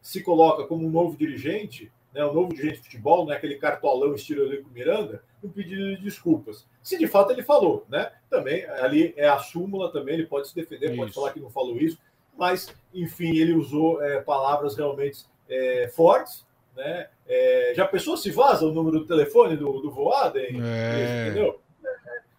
se 0.00 0.22
coloca 0.22 0.64
como 0.64 0.86
um 0.86 0.90
novo 0.90 1.16
dirigente, 1.16 1.90
né, 2.14 2.24
um 2.24 2.32
novo 2.32 2.54
dirigente 2.54 2.78
de 2.78 2.84
futebol, 2.84 3.26
né, 3.26 3.36
aquele 3.36 3.56
cartolão 3.56 4.14
estilo 4.14 4.42
Eurico 4.42 4.70
Miranda, 4.70 5.22
um 5.42 5.48
pedido 5.48 5.96
de 5.96 6.02
desculpas. 6.02 6.66
Se 6.80 6.96
de 6.96 7.08
fato 7.08 7.32
ele 7.32 7.42
falou, 7.42 7.84
né? 7.88 8.12
Também 8.30 8.64
ali 8.66 9.12
é 9.16 9.28
a 9.28 9.38
súmula, 9.38 9.92
também 9.92 10.14
ele 10.14 10.26
pode 10.26 10.48
se 10.48 10.54
defender, 10.54 10.86
isso. 10.86 10.96
pode 10.96 11.12
falar 11.12 11.32
que 11.32 11.40
não 11.40 11.50
falou 11.50 11.76
isso, 11.78 11.98
mas 12.36 12.74
enfim, 12.94 13.36
ele 13.36 13.54
usou 13.54 14.02
é, 14.02 14.20
palavras 14.20 14.76
realmente 14.76 15.24
é, 15.48 15.88
fortes, 15.94 16.44
né? 16.76 17.08
É, 17.26 17.72
já 17.74 17.86
pensou 17.86 18.16
se 18.16 18.30
vaza 18.30 18.66
o 18.66 18.72
número 18.72 19.00
do 19.00 19.06
telefone 19.06 19.56
do, 19.56 19.80
do 19.80 19.90
Voaden? 19.90 20.60
É. 20.62 21.28
Entendeu? 21.28 21.60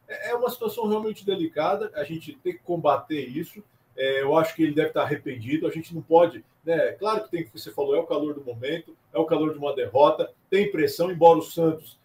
É, 0.07 0.31
é 0.31 0.35
uma 0.35 0.49
situação 0.49 0.87
realmente 0.87 1.25
delicada, 1.25 1.91
a 1.95 2.03
gente 2.03 2.33
tem 2.43 2.53
que 2.53 2.59
combater 2.59 3.21
isso. 3.21 3.63
Eu 3.95 4.35
acho 4.35 4.55
que 4.55 4.63
ele 4.63 4.73
deve 4.73 4.87
estar 4.87 5.03
arrependido. 5.03 5.67
A 5.67 5.69
gente 5.69 5.93
não 5.93 6.01
pode, 6.01 6.43
né? 6.65 6.93
Claro 6.93 7.23
que 7.23 7.29
tem 7.29 7.43
que 7.43 7.51
você 7.55 7.69
falou, 7.69 7.95
é 7.95 7.99
o 7.99 8.07
calor 8.07 8.33
do 8.33 8.43
momento, 8.43 8.97
é 9.13 9.19
o 9.19 9.25
calor 9.25 9.53
de 9.53 9.59
uma 9.59 9.75
derrota, 9.75 10.31
tem 10.49 10.71
pressão, 10.71 11.11
embora 11.11 11.37
o 11.37 11.43
Santos 11.43 11.99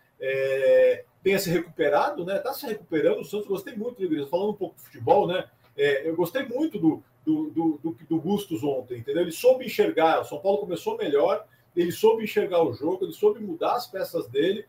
tenha 1.23 1.39
se 1.39 1.49
recuperado, 1.49 2.27
né? 2.27 2.37
Está 2.37 2.53
se 2.53 2.67
recuperando. 2.67 3.21
O 3.21 3.25
Santos 3.25 3.49
gostei 3.49 3.75
muito, 3.75 4.03
Igreja, 4.03 4.27
falando 4.27 4.51
um 4.51 4.55
pouco 4.55 4.77
de 4.77 4.83
futebol, 4.83 5.27
né? 5.27 5.49
É, 5.79 6.07
eu 6.09 6.15
gostei 6.15 6.45
muito 6.45 6.79
do, 6.79 7.03
do, 7.29 7.51
do, 7.51 7.81
do, 7.83 7.97
do 8.09 8.19
Bustos 8.19 8.65
ontem, 8.65 9.01
entendeu? 9.01 9.21
Ele 9.21 9.33
soube 9.33 9.67
enxergar. 9.67 10.23
O 10.23 10.25
São 10.25 10.39
Paulo 10.39 10.59
começou 10.59 10.97
melhor, 10.97 11.47
ele 11.77 11.93
soube 11.93 12.25
enxergar 12.25 12.63
o 12.63 12.73
jogo, 12.73 13.05
ele 13.05 13.13
soube 13.13 13.39
mudar 13.39 13.75
as 13.75 13.87
peças 13.87 14.27
dele 14.29 14.65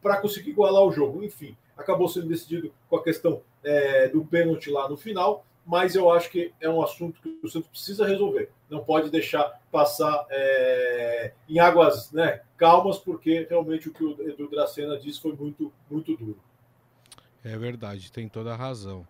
para 0.00 0.18
conseguir 0.18 0.50
igualar 0.50 0.84
o 0.84 0.92
jogo. 0.92 1.24
Enfim, 1.24 1.56
acabou 1.76 2.08
sendo 2.08 2.28
decidido 2.28 2.72
com 2.88 2.96
a 2.96 3.02
questão 3.02 3.42
é, 3.64 4.08
do 4.08 4.24
pênalti 4.24 4.70
lá 4.70 4.88
no 4.88 4.96
final, 4.96 5.44
mas 5.66 5.96
eu 5.96 6.08
acho 6.08 6.30
que 6.30 6.52
é 6.60 6.70
um 6.70 6.80
assunto 6.80 7.20
que 7.20 7.40
o 7.42 7.48
Santos 7.48 7.68
precisa 7.68 8.06
resolver. 8.06 8.50
Não 8.70 8.84
pode 8.84 9.10
deixar 9.10 9.60
passar 9.72 10.26
é, 10.30 11.32
em 11.48 11.58
águas 11.58 12.12
né, 12.12 12.40
calmas, 12.56 12.98
porque 12.98 13.48
realmente 13.50 13.88
o 13.88 13.92
que 13.92 14.04
o 14.04 14.30
Edu 14.30 14.48
Dracena 14.48 14.96
disse 14.96 15.20
foi 15.20 15.32
muito, 15.32 15.72
muito 15.90 16.16
duro. 16.16 16.38
É 17.42 17.56
verdade, 17.58 18.12
tem 18.12 18.28
toda 18.28 18.52
a 18.52 18.56
razão. 18.56 19.04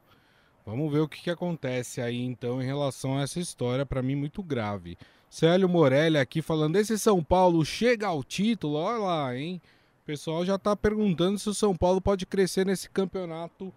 Vamos 0.66 0.92
ver 0.92 0.98
o 0.98 1.08
que, 1.08 1.22
que 1.22 1.30
acontece 1.30 2.00
aí 2.00 2.20
então 2.20 2.60
em 2.60 2.66
relação 2.66 3.16
a 3.16 3.22
essa 3.22 3.38
história, 3.38 3.86
para 3.86 4.02
mim 4.02 4.16
muito 4.16 4.42
grave. 4.42 4.98
Célio 5.30 5.68
Morelli 5.68 6.18
aqui 6.18 6.42
falando: 6.42 6.74
esse 6.74 6.98
São 6.98 7.22
Paulo 7.22 7.64
chega 7.64 8.08
ao 8.08 8.24
título, 8.24 8.74
olha 8.74 8.98
lá, 8.98 9.36
hein? 9.36 9.62
O 10.02 10.06
pessoal 10.06 10.44
já 10.44 10.56
está 10.56 10.74
perguntando 10.74 11.38
se 11.38 11.48
o 11.48 11.54
São 11.54 11.76
Paulo 11.76 12.00
pode 12.00 12.26
crescer 12.26 12.66
nesse 12.66 12.90
campeonato 12.90 13.72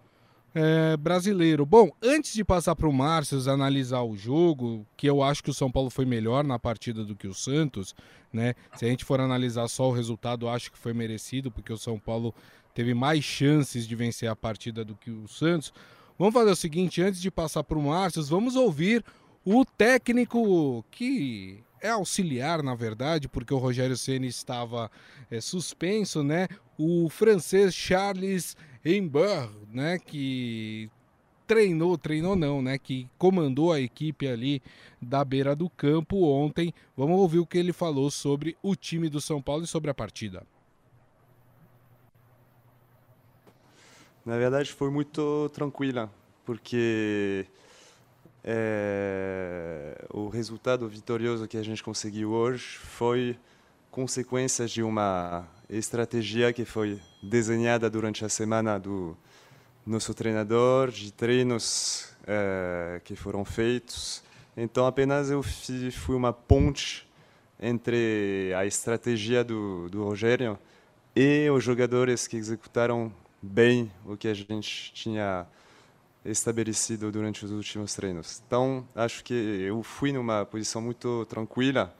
é, 0.52 0.96
brasileiro. 0.96 1.64
Bom, 1.64 1.90
antes 2.02 2.32
de 2.32 2.44
passar 2.44 2.74
para 2.74 2.88
o 2.88 2.92
Márcio 2.92 3.38
analisar 3.48 4.02
o 4.02 4.16
jogo, 4.16 4.84
que 4.96 5.08
eu 5.08 5.22
acho 5.22 5.44
que 5.44 5.50
o 5.50 5.54
São 5.54 5.70
Paulo 5.70 5.90
foi 5.90 6.04
melhor 6.04 6.42
na 6.42 6.58
partida 6.58 7.04
do 7.04 7.14
que 7.14 7.28
o 7.28 7.34
Santos, 7.34 7.94
né? 8.32 8.54
Se 8.74 8.84
a 8.84 8.88
gente 8.88 9.04
for 9.04 9.20
analisar 9.20 9.68
só 9.68 9.88
o 9.88 9.92
resultado, 9.92 10.48
acho 10.48 10.72
que 10.72 10.78
foi 10.78 10.92
merecido, 10.92 11.52
porque 11.52 11.72
o 11.72 11.78
São 11.78 12.00
Paulo 12.00 12.34
teve 12.74 12.94
mais 12.94 13.22
chances 13.22 13.86
de 13.86 13.94
vencer 13.94 14.28
a 14.28 14.34
partida 14.34 14.84
do 14.84 14.96
que 14.96 15.10
o 15.10 15.28
Santos. 15.28 15.72
Vamos 16.20 16.34
fazer 16.34 16.50
o 16.50 16.56
seguinte, 16.56 17.00
antes 17.00 17.18
de 17.18 17.30
passar 17.30 17.64
para 17.64 17.78
o 17.78 17.82
Márcio, 17.82 18.22
vamos 18.24 18.54
ouvir 18.54 19.02
o 19.42 19.64
técnico 19.64 20.84
que 20.90 21.64
é 21.80 21.88
auxiliar, 21.88 22.62
na 22.62 22.74
verdade, 22.74 23.26
porque 23.26 23.54
o 23.54 23.56
Rogério 23.56 23.96
Ceni 23.96 24.26
estava 24.26 24.90
é, 25.30 25.40
suspenso, 25.40 26.22
né? 26.22 26.46
O 26.76 27.08
francês 27.08 27.74
Charles 27.74 28.54
Ember, 28.84 29.48
né? 29.72 29.98
Que 29.98 30.90
treinou, 31.46 31.96
treinou 31.96 32.36
não, 32.36 32.60
né? 32.60 32.76
Que 32.76 33.08
comandou 33.16 33.72
a 33.72 33.80
equipe 33.80 34.28
ali 34.28 34.60
da 35.00 35.24
beira 35.24 35.56
do 35.56 35.70
campo 35.70 36.22
ontem. 36.26 36.74
Vamos 36.94 37.18
ouvir 37.18 37.38
o 37.38 37.46
que 37.46 37.56
ele 37.56 37.72
falou 37.72 38.10
sobre 38.10 38.58
o 38.62 38.76
time 38.76 39.08
do 39.08 39.22
São 39.22 39.40
Paulo 39.40 39.64
e 39.64 39.66
sobre 39.66 39.90
a 39.90 39.94
partida. 39.94 40.46
Na 44.24 44.36
verdade, 44.36 44.72
foi 44.72 44.90
muito 44.90 45.48
tranquila, 45.54 46.10
porque 46.44 47.46
é, 48.44 50.04
o 50.12 50.28
resultado 50.28 50.86
vitorioso 50.88 51.48
que 51.48 51.56
a 51.56 51.62
gente 51.62 51.82
conseguiu 51.82 52.32
hoje 52.32 52.76
foi 52.78 53.38
consequência 53.90 54.66
de 54.66 54.82
uma 54.82 55.48
estratégia 55.68 56.52
que 56.52 56.64
foi 56.64 57.00
desenhada 57.22 57.88
durante 57.88 58.24
a 58.24 58.28
semana 58.28 58.78
do 58.78 59.16
nosso 59.86 60.12
treinador, 60.12 60.90
de 60.90 61.12
treinos 61.12 62.12
é, 62.26 63.00
que 63.02 63.16
foram 63.16 63.44
feitos. 63.44 64.22
Então, 64.54 64.86
apenas 64.86 65.30
eu 65.30 65.42
fui 65.42 66.14
uma 66.14 66.32
ponte 66.32 67.08
entre 67.58 68.52
a 68.54 68.66
estratégia 68.66 69.42
do, 69.42 69.88
do 69.88 70.04
Rogério 70.04 70.58
e 71.16 71.48
os 71.50 71.64
jogadores 71.64 72.26
que 72.26 72.36
executaram 72.36 73.12
bem 73.42 73.90
o 74.04 74.16
que 74.16 74.28
a 74.28 74.34
gente 74.34 74.92
tinha 74.92 75.46
estabelecido 76.24 77.10
durante 77.10 77.44
os 77.44 77.50
últimos 77.50 77.94
treinos. 77.94 78.42
Então, 78.46 78.86
acho 78.94 79.24
que 79.24 79.34
eu 79.34 79.82
fui 79.82 80.12
numa 80.12 80.44
posição 80.44 80.82
muito 80.82 81.24
tranquila. 81.26 81.94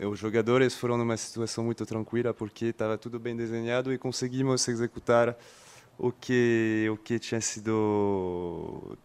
Os 0.00 0.18
jogadores 0.18 0.74
foram 0.74 0.96
numa 0.96 1.16
situação 1.16 1.64
muito 1.64 1.84
tranquila 1.86 2.32
porque 2.34 2.66
estava 2.66 2.98
tudo 2.98 3.18
bem 3.18 3.36
desenhado 3.36 3.92
e 3.92 3.98
conseguimos 3.98 4.66
executar 4.68 5.36
o 5.98 6.10
que 6.10 6.88
o 6.92 6.96
que 6.96 7.18
tinha 7.18 7.40
sido 7.40 8.96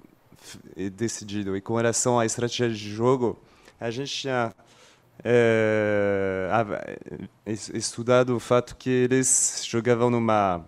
decidido. 0.93 1.55
E 1.55 1.61
com 1.61 1.75
relação 1.75 2.19
à 2.19 2.25
estratégia 2.25 2.69
de 2.69 2.89
jogo, 2.89 3.37
a 3.79 3.91
gente 3.91 4.11
tinha 4.11 4.53
é, 5.23 6.49
estudado 7.45 8.35
o 8.35 8.39
fato 8.39 8.75
que 8.75 8.89
eles 8.89 9.63
jogavam 9.65 10.09
numa 10.09 10.65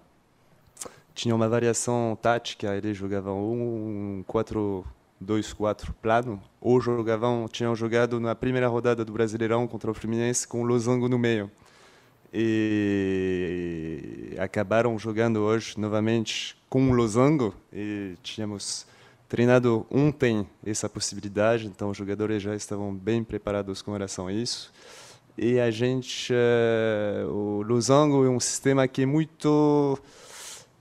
tinha 1.13 1.35
uma 1.35 1.47
variação 1.47 2.17
tática, 2.21 2.75
eles 2.75 2.97
jogavam 2.97 3.39
um 3.39 4.23
4-2-4 4.27 5.93
plano, 6.01 6.41
ou 6.59 6.79
jogavam, 6.79 7.47
tinham 7.51 7.75
jogado 7.75 8.19
na 8.19 8.35
primeira 8.35 8.67
rodada 8.67 9.03
do 9.03 9.13
Brasileirão 9.13 9.67
contra 9.67 9.91
o 9.91 9.93
Fluminense 9.93 10.47
com 10.47 10.61
o 10.61 10.65
Losango 10.65 11.09
no 11.09 11.19
meio. 11.19 11.51
E 12.33 14.35
acabaram 14.39 14.97
jogando 14.97 15.41
hoje 15.41 15.73
novamente 15.77 16.57
com 16.69 16.89
o 16.89 16.93
Losango 16.93 17.53
e 17.73 18.15
tínhamos 18.23 18.85
treinado 19.27 19.85
ontem 19.89 20.47
essa 20.65 20.89
possibilidade, 20.89 21.67
então 21.67 21.89
os 21.89 21.97
jogadores 21.97 22.41
já 22.41 22.55
estavam 22.55 22.93
bem 22.93 23.23
preparados 23.23 23.81
com 23.81 23.91
relação 23.91 24.27
a 24.27 24.33
isso. 24.33 24.71
E 25.37 25.59
a 25.59 25.71
gente, 25.71 26.33
uh, 26.33 27.29
o 27.29 27.61
Losango 27.61 28.25
é 28.25 28.29
um 28.29 28.39
sistema 28.39 28.87
que 28.87 29.03
é 29.03 29.05
muito 29.05 29.97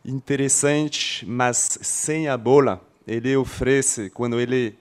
interessante, 0.04 1.24
mas 1.26 1.78
sem 1.82 2.28
a 2.28 2.36
bola, 2.36 2.80
ele 3.06 3.36
oferece, 3.36 4.10
quando 4.10 4.40
ele 4.40 4.76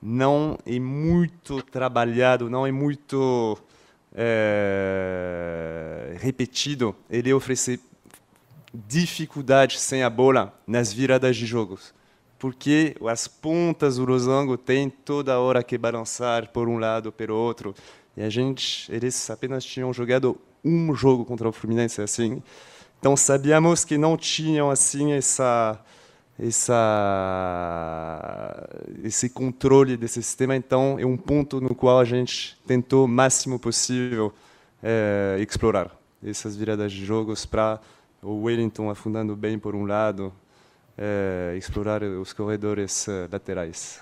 não 0.00 0.58
é 0.66 0.78
muito 0.78 1.62
trabalhado, 1.62 2.50
não 2.50 2.66
é 2.66 2.72
muito 2.72 3.58
é, 4.14 6.16
repetido, 6.18 6.94
ele 7.08 7.32
oferece 7.32 7.80
dificuldade 8.74 9.78
sem 9.78 10.02
a 10.02 10.10
bola 10.10 10.58
nas 10.66 10.92
viradas 10.92 11.36
de 11.36 11.46
jogos. 11.46 11.94
Porque 12.38 12.96
as 13.08 13.28
pontas 13.28 13.96
do 13.96 14.04
losango 14.04 14.56
têm 14.56 14.90
toda 14.90 15.38
hora 15.38 15.62
que 15.62 15.78
balançar 15.78 16.48
por 16.48 16.68
um 16.68 16.78
lado 16.78 17.12
pelo 17.12 17.36
outro. 17.36 17.74
E 18.16 18.22
a 18.22 18.28
gente, 18.28 18.90
eles 18.92 19.30
apenas 19.30 19.64
tinham 19.64 19.92
jogado 19.92 20.36
um 20.64 20.94
jogo 20.94 21.24
contra 21.24 21.48
o 21.48 21.52
Fluminense 21.52 22.02
assim. 22.02 22.42
Então 23.02 23.16
sabíamos 23.16 23.84
que 23.84 23.98
não 23.98 24.16
tinham 24.16 24.70
assim 24.70 25.10
essa 25.10 25.76
essa 26.38 26.78
esse 29.02 29.28
controle 29.28 29.96
desse 29.96 30.22
sistema. 30.22 30.54
Então 30.54 31.00
é 31.00 31.04
um 31.04 31.16
ponto 31.16 31.60
no 31.60 31.74
qual 31.74 31.98
a 31.98 32.04
gente 32.04 32.56
tentou 32.64 33.06
o 33.06 33.08
máximo 33.08 33.58
possível 33.58 34.32
é, 34.80 35.36
explorar 35.40 35.90
essas 36.24 36.54
viradas 36.54 36.92
de 36.92 37.04
jogos 37.04 37.44
para 37.44 37.80
o 38.22 38.42
Wellington 38.42 38.88
afundando 38.88 39.34
bem 39.34 39.58
por 39.58 39.74
um 39.74 39.84
lado, 39.84 40.32
é, 40.96 41.56
explorar 41.58 42.04
os 42.04 42.32
corredores 42.32 43.08
laterais. 43.32 44.00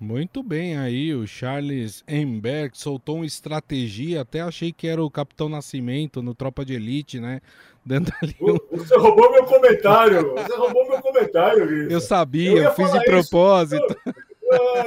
Muito 0.00 0.42
bem 0.42 0.76
aí, 0.76 1.14
o 1.14 1.24
Charles 1.26 2.02
Emberg 2.08 2.76
soltou 2.76 3.16
uma 3.16 3.26
estratégia, 3.26 4.22
até 4.22 4.40
achei 4.40 4.72
que 4.72 4.88
era 4.88 5.00
o 5.02 5.08
Capitão 5.08 5.48
Nascimento 5.48 6.20
no 6.20 6.34
Tropa 6.34 6.64
de 6.64 6.74
Elite, 6.74 7.20
né? 7.20 7.40
Dando 7.86 8.10
ali 8.22 8.34
um... 8.40 8.58
Você 8.78 8.96
roubou 8.96 9.30
meu 9.30 9.44
comentário, 9.44 10.34
você 10.34 10.56
roubou 10.56 10.88
meu 10.88 11.02
comentário. 11.02 11.90
Eu 11.90 12.00
sabia, 12.00 12.50
eu, 12.50 12.62
eu 12.64 12.72
fiz 12.72 12.90
de 12.90 13.04
propósito. 13.04 13.96
Isso 14.06 14.23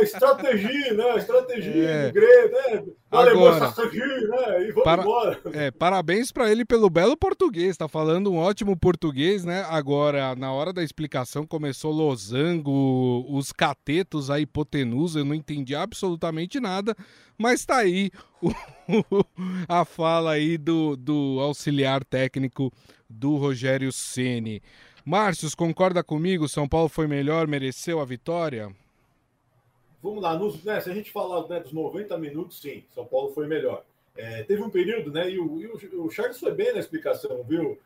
estratégia, 0.01 0.93
né? 0.93 1.17
Estratégia 1.17 1.89
é. 1.89 2.11
grego, 2.11 2.53
né? 2.53 2.83
Agora, 3.09 3.67
estratégia, 3.67 4.27
né? 4.27 4.63
E 4.63 4.71
vamos 4.71 4.83
para, 4.83 5.01
embora. 5.01 5.41
É, 5.53 5.71
parabéns 5.71 6.31
para 6.31 6.51
ele 6.51 6.65
pelo 6.65 6.89
belo 6.89 7.15
português, 7.15 7.77
tá 7.77 7.87
falando 7.87 8.31
um 8.31 8.37
ótimo 8.37 8.77
português, 8.77 9.45
né? 9.45 9.65
Agora, 9.69 10.35
na 10.35 10.51
hora 10.51 10.73
da 10.73 10.83
explicação, 10.83 11.45
começou 11.45 11.91
losango, 11.91 13.25
os 13.29 13.51
catetos, 13.51 14.29
a 14.29 14.39
hipotenusa, 14.39 15.19
eu 15.19 15.25
não 15.25 15.35
entendi 15.35 15.75
absolutamente 15.75 16.59
nada, 16.59 16.95
mas 17.37 17.65
tá 17.65 17.77
aí 17.77 18.11
o, 18.41 18.51
a 19.67 19.85
fala 19.85 20.31
aí 20.31 20.57
do, 20.57 20.95
do 20.95 21.39
auxiliar 21.41 22.03
técnico 22.03 22.71
do 23.09 23.35
Rogério 23.35 23.91
Ceni. 23.91 24.61
Márcios, 25.05 25.55
concorda 25.55 26.03
comigo? 26.03 26.49
São 26.49 26.67
Paulo 26.67 26.89
foi 26.89 27.07
melhor, 27.07 27.47
mereceu 27.47 28.01
a 28.01 28.05
vitória? 28.05 28.69
Vamos 30.01 30.21
lá, 30.21 30.37
nos, 30.37 30.63
né, 30.63 30.79
se 30.79 30.89
a 30.89 30.93
gente 30.93 31.11
falar 31.11 31.47
né, 31.47 31.59
dos 31.59 31.73
90 31.73 32.17
minutos, 32.17 32.59
sim, 32.61 32.83
São 32.93 33.05
Paulo 33.05 33.33
foi 33.33 33.47
melhor. 33.47 33.83
É, 34.17 34.43
teve 34.43 34.63
um 34.63 34.69
período, 34.69 35.11
né? 35.11 35.29
E 35.29 35.39
o, 35.39 35.61
e 35.61 35.95
o, 35.95 36.09
Charles 36.09 36.39
foi 36.39 36.51
bem 36.51 36.73
na 36.73 36.79
explicação, 36.79 37.43
viu? 37.43 37.77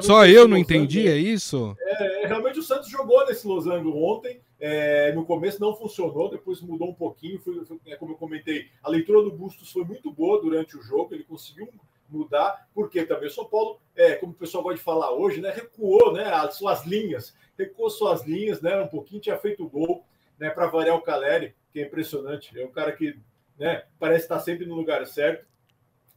Só 0.00 0.26
eu 0.26 0.48
não 0.48 0.56
entendi, 0.56 1.06
é 1.06 1.16
isso? 1.16 1.76
É, 1.78 2.22
é, 2.22 2.26
realmente 2.26 2.58
o 2.58 2.62
Santos 2.62 2.88
jogou 2.88 3.24
nesse 3.26 3.46
losango 3.46 3.94
ontem. 3.94 4.40
É, 4.58 5.12
no 5.12 5.24
começo 5.24 5.60
não 5.60 5.76
funcionou, 5.76 6.30
depois 6.30 6.62
mudou 6.62 6.88
um 6.88 6.94
pouquinho. 6.94 7.38
Foi, 7.38 7.62
foi, 7.64 7.78
é, 7.86 7.94
como 7.94 8.12
eu 8.12 8.16
comentei, 8.16 8.68
a 8.82 8.88
leitura 8.88 9.22
do 9.22 9.30
Bustos 9.30 9.70
foi 9.70 9.84
muito 9.84 10.10
boa 10.10 10.40
durante 10.40 10.76
o 10.76 10.82
jogo. 10.82 11.14
Ele 11.14 11.24
conseguiu 11.24 11.68
mudar, 12.08 12.66
porque 12.74 13.04
também 13.04 13.28
o 13.28 13.30
São 13.30 13.44
Paulo, 13.44 13.78
é, 13.94 14.14
como 14.14 14.32
o 14.32 14.36
pessoal 14.36 14.62
gosta 14.62 14.78
de 14.78 14.84
falar 14.84 15.12
hoje, 15.12 15.40
né, 15.40 15.50
recuou 15.50 16.12
né, 16.12 16.24
as 16.24 16.56
suas 16.56 16.84
linhas, 16.86 17.34
recuou 17.58 17.90
suas 17.90 18.24
linhas, 18.24 18.60
né, 18.60 18.80
um 18.80 18.88
pouquinho, 18.88 19.20
tinha 19.20 19.38
feito 19.38 19.68
gol 19.68 20.04
né, 20.38 20.50
para 20.50 20.66
variar 20.66 20.96
o 20.96 21.02
Caleri, 21.02 21.54
que 21.72 21.80
é 21.80 21.86
impressionante. 21.86 22.58
É 22.58 22.64
um 22.64 22.70
cara 22.70 22.92
que 22.92 23.18
né, 23.58 23.84
parece 23.98 24.24
estar 24.24 24.40
sempre 24.40 24.66
no 24.66 24.74
lugar 24.74 25.04
certo. 25.06 25.46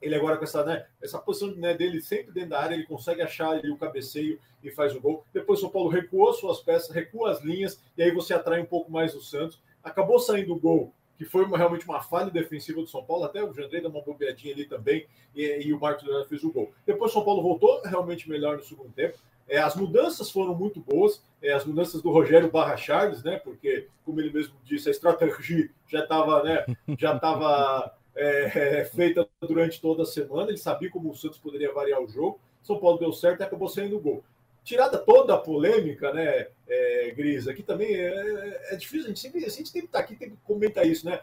Ele 0.02 0.16
agora 0.16 0.38
com 0.38 0.44
essa, 0.44 0.64
né, 0.64 0.86
essa 1.02 1.18
posição 1.18 1.56
né, 1.56 1.74
dele 1.74 2.02
sempre 2.02 2.32
dentro 2.32 2.52
da 2.52 2.62
área, 2.62 2.76
ele 2.76 2.86
consegue 2.86 3.22
achar 3.22 3.50
ali 3.50 3.72
o 3.72 3.78
cabeceio 3.78 4.40
e 4.64 4.70
faz 4.70 4.96
o 4.96 5.02
gol. 5.02 5.26
Depois 5.34 5.60
o 5.60 5.62
São 5.64 5.72
Paulo 5.72 5.90
recuou 5.90 6.32
suas 6.34 6.60
peças, 6.60 6.94
recua 6.94 7.32
as 7.32 7.42
linhas, 7.42 7.82
e 7.98 8.04
aí 8.04 8.12
você 8.12 8.34
atrai 8.34 8.60
um 8.62 8.66
pouco 8.66 8.92
mais 8.92 9.16
o 9.16 9.22
Santos. 9.22 9.60
Acabou 9.84 10.20
saindo 10.20 10.54
o 10.54 10.60
gol, 10.60 10.94
que 11.18 11.26
foi 11.26 11.46
uma, 11.46 11.58
realmente 11.58 11.86
uma 11.86 12.02
falha 12.02 12.30
defensiva 12.30 12.80
do 12.80 12.88
São 12.88 13.04
Paulo, 13.04 13.24
até 13.24 13.44
o 13.44 13.52
Jandrei 13.54 13.82
deu 13.82 13.90
uma 13.90 14.02
bobeadinha 14.02 14.54
ali 14.54 14.66
também, 14.66 15.08
e, 15.36 15.68
e 15.68 15.74
o 15.74 15.80
Marcos 15.80 16.06
fez 16.28 16.44
o 16.44 16.52
gol. 16.52 16.72
Depois 16.86 17.10
o 17.10 17.14
São 17.14 17.26
Paulo 17.26 17.42
voltou 17.42 17.82
realmente 17.82 18.30
melhor 18.30 18.58
no 18.58 18.64
segundo 18.64 18.92
tempo. 18.92 19.18
É, 19.48 19.60
as 19.60 19.76
mudanças 19.76 20.30
foram 20.30 20.54
muito 20.54 20.80
boas, 20.80 21.24
é, 21.42 21.54
as 21.54 21.66
mudanças 21.66 22.02
do 22.02 22.12
Rogério 22.12 22.52
Barra 22.52 22.76
Charles, 22.76 23.24
né? 23.24 23.38
Porque, 23.38 23.88
como 24.04 24.20
ele 24.20 24.32
mesmo 24.32 24.56
disse, 24.64 24.90
a 24.90 24.92
estratégia 24.92 25.70
já 25.88 26.00
estava 26.00 26.44
né, 26.44 26.66
já 26.98 27.18
tava, 27.18 27.98
é, 28.18 28.84
feita 28.86 29.28
durante 29.42 29.80
toda 29.80 30.04
a 30.04 30.06
semana, 30.06 30.50
ele 30.50 30.58
sabia 30.58 30.90
como 30.90 31.10
o 31.10 31.16
Santos 31.16 31.38
poderia 31.38 31.72
variar 31.72 32.02
o 32.02 32.08
jogo. 32.08 32.40
São 32.64 32.80
Paulo 32.80 32.98
deu 32.98 33.14
certo 33.14 33.42
e 33.42 33.44
acabou 33.44 33.70
saindo 33.70 33.96
o 33.98 34.02
gol. 34.02 34.24
Tirada 34.64 34.98
toda 34.98 35.36
a 35.36 35.38
polêmica, 35.38 36.12
né, 36.12 36.48
é, 36.68 37.14
Gris? 37.16 37.48
Aqui 37.48 37.64
também 37.64 37.96
é, 37.96 38.10
é, 38.10 38.74
é 38.74 38.76
difícil, 38.76 39.06
a 39.06 39.08
gente, 39.10 39.20
sempre, 39.20 39.46
a 39.46 39.50
gente 39.50 39.72
tem 39.72 39.82
que 39.84 39.88
estar 39.88 40.00
tá 40.00 40.04
aqui, 40.04 40.16
tem 40.16 40.32
que 40.32 40.38
comentar 40.44 40.86
isso, 40.86 41.06
né? 41.06 41.22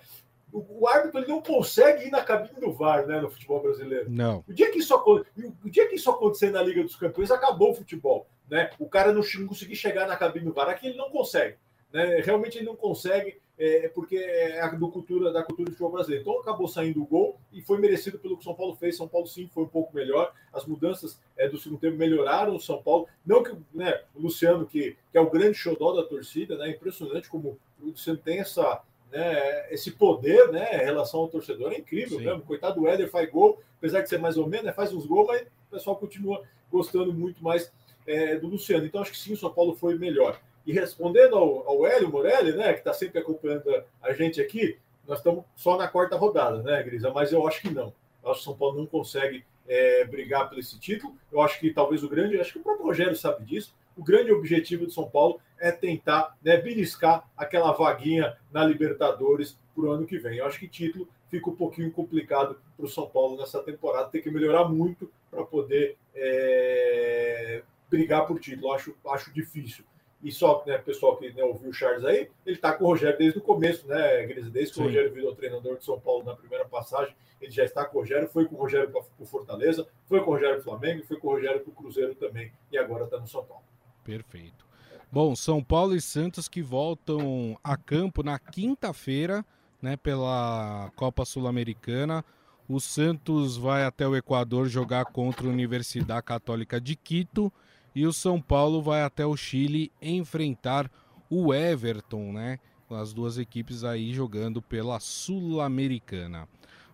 O, 0.55 0.87
árbitro 0.87 1.19
ele 1.19 1.27
não 1.27 1.43
consegue 1.43 2.07
ir 2.07 2.11
na 2.11 2.23
cabine 2.23 2.61
do 2.61 2.73
VAR, 2.73 3.07
né, 3.07 3.21
no 3.21 3.29
futebol 3.29 3.61
brasileiro. 3.61 4.09
Não. 4.09 4.45
O 4.49 4.53
dia 4.53 4.71
que 4.71 4.79
isso, 4.79 4.95
o 4.95 5.69
dia 5.69 5.89
que 5.89 5.97
isso 5.97 6.09
acontecer 6.09 6.51
na 6.51 6.62
Liga 6.62 6.83
dos 6.83 6.95
Campeões, 6.95 7.33
acabou 7.33 7.73
o 7.73 7.75
futebol, 7.75 8.29
né? 8.49 8.71
O 8.79 8.88
cara 8.88 9.12
não, 9.12 9.21
conseguir 9.49 9.75
chegar 9.75 10.07
na 10.07 10.17
cabine 10.17 10.47
do 10.47 10.53
VAR, 10.53 10.69
aqui 10.69 10.87
ele 10.87 10.97
não 10.97 11.11
consegue, 11.11 11.57
né? 11.93 12.21
Realmente 12.21 12.59
ele 12.59 12.67
não 12.67 12.77
consegue, 12.77 13.40
é, 13.59 13.88
porque 13.88 14.17
é 14.17 14.61
a 14.61 14.69
do 14.69 14.88
cultura 14.93 15.33
da 15.33 15.43
cultura 15.43 15.67
do 15.67 15.73
futebol 15.73 15.90
brasileiro. 15.90 16.23
Então 16.23 16.38
acabou 16.38 16.69
saindo 16.69 17.03
o 17.03 17.07
gol 17.07 17.37
e 17.53 17.61
foi 17.61 17.79
merecido 17.79 18.17
pelo 18.21 18.37
que 18.37 18.43
o 18.43 18.45
São 18.45 18.55
Paulo 18.55 18.77
fez. 18.77 18.97
São 18.97 19.09
Paulo 19.09 19.27
sim 19.27 19.51
foi 19.53 19.64
um 19.64 19.69
pouco 19.69 19.93
melhor. 19.93 20.33
As 20.53 20.64
mudanças 20.64 21.21
é, 21.37 21.49
do 21.49 21.59
segundo 21.59 21.81
tempo 21.81 21.97
melhoraram 21.97 22.55
o 22.55 22.61
São 22.61 22.81
Paulo. 22.81 23.09
Não 23.27 23.43
que 23.43 23.57
né, 23.73 24.03
o 24.14 24.23
Luciano, 24.23 24.67
que, 24.67 24.97
que 25.11 25.19
é 25.19 25.21
o 25.21 25.31
grande 25.31 25.59
xodó 25.59 25.93
da 25.93 26.05
torcida, 26.05 26.57
né? 26.57 26.71
Impressionante 26.71 27.29
como 27.29 27.59
o 27.81 27.87
Luciano 27.87 28.19
tem 28.19 28.38
essa 28.38 28.83
né, 29.14 29.72
esse 29.72 29.92
poder 29.92 30.50
né, 30.50 30.83
em 30.83 30.85
relação 30.85 31.20
ao 31.20 31.29
torcedor 31.29 31.72
é 31.72 31.79
incrível 31.79 32.18
Sim. 32.18 32.24
mesmo. 32.24 32.42
Coitado 32.42 32.81
do 32.81 32.88
Éder 32.88 33.09
faz 33.09 33.31
gol, 33.31 33.62
apesar 33.79 34.00
de 34.00 34.09
ser 34.09 34.18
mais 34.18 34.37
ou 34.37 34.48
menos, 34.48 34.66
né, 34.66 34.72
faz 34.72 34.92
uns 34.92 35.07
gols, 35.07 35.29
mas 35.29 35.42
o 35.42 35.70
pessoal 35.70 35.96
continua 35.96 36.42
gostando 36.70 37.12
muito 37.12 37.42
mais 37.42 37.72
é, 38.05 38.37
do 38.37 38.48
Luciano. 38.48 38.85
Então 38.85 39.00
acho 39.00 39.12
que 39.12 39.18
sim, 39.18 39.33
o 39.33 39.37
São 39.37 39.53
Paulo 39.53 39.77
foi 39.77 39.96
melhor. 39.96 40.40
E 40.66 40.72
respondendo 40.72 41.37
ao, 41.37 41.68
ao 41.68 41.87
Hélio 41.87 42.11
Morelli, 42.11 42.53
né, 42.53 42.72
que 42.72 42.81
está 42.81 42.92
sempre 42.92 43.20
acompanhando 43.20 43.85
a 44.03 44.12
gente 44.12 44.40
aqui, 44.40 44.77
nós 45.07 45.18
estamos 45.18 45.44
só 45.55 45.77
na 45.77 45.87
quarta 45.87 46.16
rodada, 46.16 46.62
né, 46.62 46.83
Grisa? 46.83 47.11
Mas 47.11 47.31
eu 47.31 47.46
acho 47.46 47.61
que 47.61 47.70
não. 47.70 47.92
Eu 48.22 48.31
acho 48.31 48.40
que 48.40 48.48
o 48.48 48.50
São 48.50 48.57
Paulo 48.57 48.79
não 48.79 48.87
consegue 48.87 49.44
é, 49.68 50.05
brigar 50.05 50.48
por 50.48 50.59
esse 50.59 50.79
título. 50.81 51.14
Eu 51.31 51.40
acho 51.40 51.61
que 51.61 51.72
talvez 51.72 52.03
o 52.03 52.09
grande, 52.09 52.40
acho 52.40 52.53
que 52.53 52.59
o 52.59 52.62
próprio 52.62 52.87
Rogério 52.87 53.14
sabe 53.14 53.44
disso. 53.44 53.74
O 53.96 54.02
grande 54.02 54.33
objetivo 54.33 54.87
do 54.87 54.92
São 54.92 55.09
Paulo 55.09 55.40
é 55.59 55.70
tentar 55.70 56.37
né, 56.42 56.57
beliscar 56.57 57.28
aquela 57.37 57.72
vaguinha 57.72 58.37
na 58.52 58.64
Libertadores 58.64 59.59
para 59.74 59.85
o 59.85 59.90
ano 59.90 60.07
que 60.07 60.18
vem. 60.18 60.38
Eu 60.38 60.46
acho 60.46 60.59
que 60.59 60.68
título 60.68 61.09
fica 61.30 61.50
um 61.50 61.57
pouquinho 61.57 61.90
complicado 61.90 62.59
para 62.76 62.87
o 62.87 62.88
São 62.88 63.09
Paulo 63.09 63.37
nessa 63.37 63.62
temporada, 63.62 64.09
tem 64.09 64.22
que 64.22 64.30
melhorar 64.30 64.68
muito 64.68 65.11
para 65.30 65.44
poder 65.44 65.96
é, 66.14 67.62
brigar 67.90 68.26
por 68.26 68.38
título. 68.38 68.68
Eu 68.68 68.72
acho, 68.72 68.94
acho 69.07 69.33
difícil. 69.33 69.85
E 70.22 70.33
só, 70.33 70.64
né, 70.66 70.78
pessoal 70.78 71.16
que 71.18 71.30
né, 71.33 71.44
ouviu 71.44 71.68
o 71.68 71.72
Charles 71.72 72.04
aí, 72.04 72.30
ele 72.46 72.57
está 72.57 72.72
com 72.72 72.85
o 72.85 72.87
Rogério 72.87 73.18
desde 73.18 73.38
o 73.38 73.42
começo, 73.42 73.87
né, 73.87 74.24
Gris? 74.26 74.50
Desde 74.50 74.72
que 74.72 74.76
Sim. 74.76 74.83
o 74.83 74.85
Rogério 74.87 75.12
virou 75.12 75.35
treinador 75.35 75.76
de 75.76 75.85
São 75.85 76.00
Paulo 76.00 76.24
na 76.24 76.35
primeira 76.35 76.64
passagem, 76.64 77.14
ele 77.42 77.50
já 77.50 77.62
está 77.62 77.85
com 77.85 77.98
o 77.98 78.00
Rogério, 78.00 78.26
foi 78.28 78.46
com 78.46 78.54
o 78.54 78.59
Rogério 78.59 78.90
para 78.90 79.02
o 79.18 79.26
Fortaleza, 79.26 79.87
foi 80.07 80.20
com 80.20 80.30
o 80.30 80.35
Rogério 80.35 80.54
para 80.54 80.62
o 80.62 80.64
Flamengo, 80.64 81.04
foi 81.04 81.18
com 81.18 81.28
o 81.28 81.30
Rogério 81.33 81.61
para 81.61 81.70
o 81.70 81.74
Cruzeiro 81.74 82.14
também, 82.14 82.50
e 82.72 82.78
agora 82.78 83.04
está 83.04 83.18
no 83.18 83.26
São 83.26 83.44
Paulo. 83.44 83.64
Perfeito. 84.05 84.64
Bom, 85.11 85.35
São 85.35 85.62
Paulo 85.62 85.95
e 85.95 86.01
Santos 86.01 86.49
que 86.49 86.61
voltam 86.61 87.59
a 87.62 87.77
campo 87.77 88.23
na 88.23 88.38
quinta-feira, 88.38 89.45
né, 89.81 89.97
pela 89.97 90.90
Copa 90.97 91.25
Sul-Americana. 91.25 92.25
O 92.69 92.81
Santos 92.81 93.57
vai 93.57 93.85
até 93.85 94.09
o 94.09 94.17
Equador 94.17 94.67
jogar 94.69 95.05
contra 95.07 95.47
a 95.47 95.51
Universidade 95.51 96.25
Católica 96.25 96.81
de 96.81 96.97
Quito 96.97 97.53
e 97.95 98.07
o 98.07 98.12
São 98.12 98.40
Paulo 98.40 98.83
vai 98.83 99.03
até 99.03 99.25
o 99.25 99.37
Chile 99.37 99.93
enfrentar 100.03 100.90
o 101.31 101.55
Everton, 101.55 102.33
né? 102.33 102.59
As 102.90 103.12
duas 103.12 103.38
equipes 103.38 103.85
aí 103.85 104.12
jogando 104.12 104.61
pela 104.62 105.01
Sul-Americana. 105.01 106.49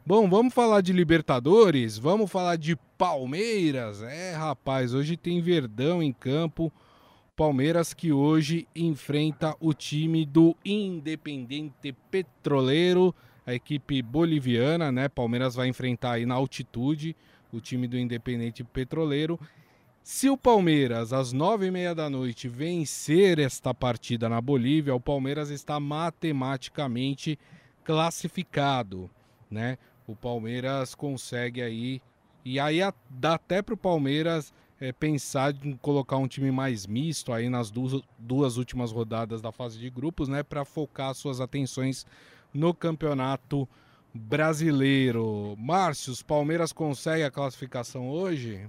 Bom, 0.05 0.29
vamos 0.29 0.53
falar 0.53 0.81
de 0.81 0.93
Libertadores, 0.93 1.99
vamos 1.99 2.31
falar 2.31 2.57
de 2.57 2.75
Palmeiras. 2.99 4.03
É, 4.03 4.35
rapaz, 4.35 4.95
hoje 4.95 5.17
tem 5.17 5.41
Verdão 5.41 6.03
em 6.03 6.13
campo. 6.13 6.73
Palmeiras 7.41 7.95
que 7.95 8.13
hoje 8.13 8.69
enfrenta 8.77 9.57
o 9.61 9.73
time 9.73 10.27
do 10.27 10.55
Independente 10.63 11.91
Petroleiro, 12.11 13.15
a 13.47 13.55
equipe 13.55 14.03
boliviana, 14.03 14.93
né? 14.93 15.09
Palmeiras 15.09 15.55
vai 15.55 15.67
enfrentar 15.67 16.13
aí 16.13 16.27
na 16.27 16.35
altitude 16.35 17.17
o 17.51 17.59
time 17.59 17.89
do 17.89 17.97
Independente 17.97 18.63
Petroleiro. 18.63 19.41
Se 20.03 20.29
o 20.29 20.37
Palmeiras, 20.37 21.15
às 21.15 21.33
nove 21.33 21.69
e 21.69 21.71
meia 21.71 21.95
da 21.95 22.11
noite, 22.11 22.47
vencer 22.47 23.39
esta 23.39 23.73
partida 23.73 24.29
na 24.29 24.39
Bolívia, 24.39 24.95
o 24.95 25.01
Palmeiras 25.01 25.49
está 25.49 25.81
matematicamente 25.81 27.39
classificado, 27.83 29.09
né? 29.51 29.79
O 30.07 30.15
Palmeiras 30.15 30.95
consegue 30.95 31.63
aí 31.63 32.03
e 32.45 32.61
aí 32.61 32.81
dá 33.09 33.37
até 33.37 33.63
para 33.63 33.73
o 33.73 33.79
Palmeiras 33.79 34.53
é, 34.81 34.93
pensar 34.93 35.55
em 35.63 35.77
colocar 35.77 36.17
um 36.17 36.27
time 36.27 36.51
mais 36.51 36.87
misto 36.87 37.33
aí 37.33 37.51
nas 37.51 37.71
duas, 37.71 38.01
duas 38.19 38.57
últimas 38.57 38.91
rodadas 38.91 39.43
da 39.43 39.53
fase 39.53 39.79
de 39.79 39.91
grupos, 39.91 40.27
né, 40.27 40.43
para 40.43 40.65
focar 40.65 41.15
suas 41.15 41.41
atenções 41.41 42.07
no 42.53 42.73
campeonato 42.73 43.69
brasileiro. 44.15 45.55
Márcio, 45.59 46.15
Palmeiras 46.25 46.73
consegue 46.73 47.23
a 47.23 47.31
classificação 47.31 48.11
hoje? 48.11 48.67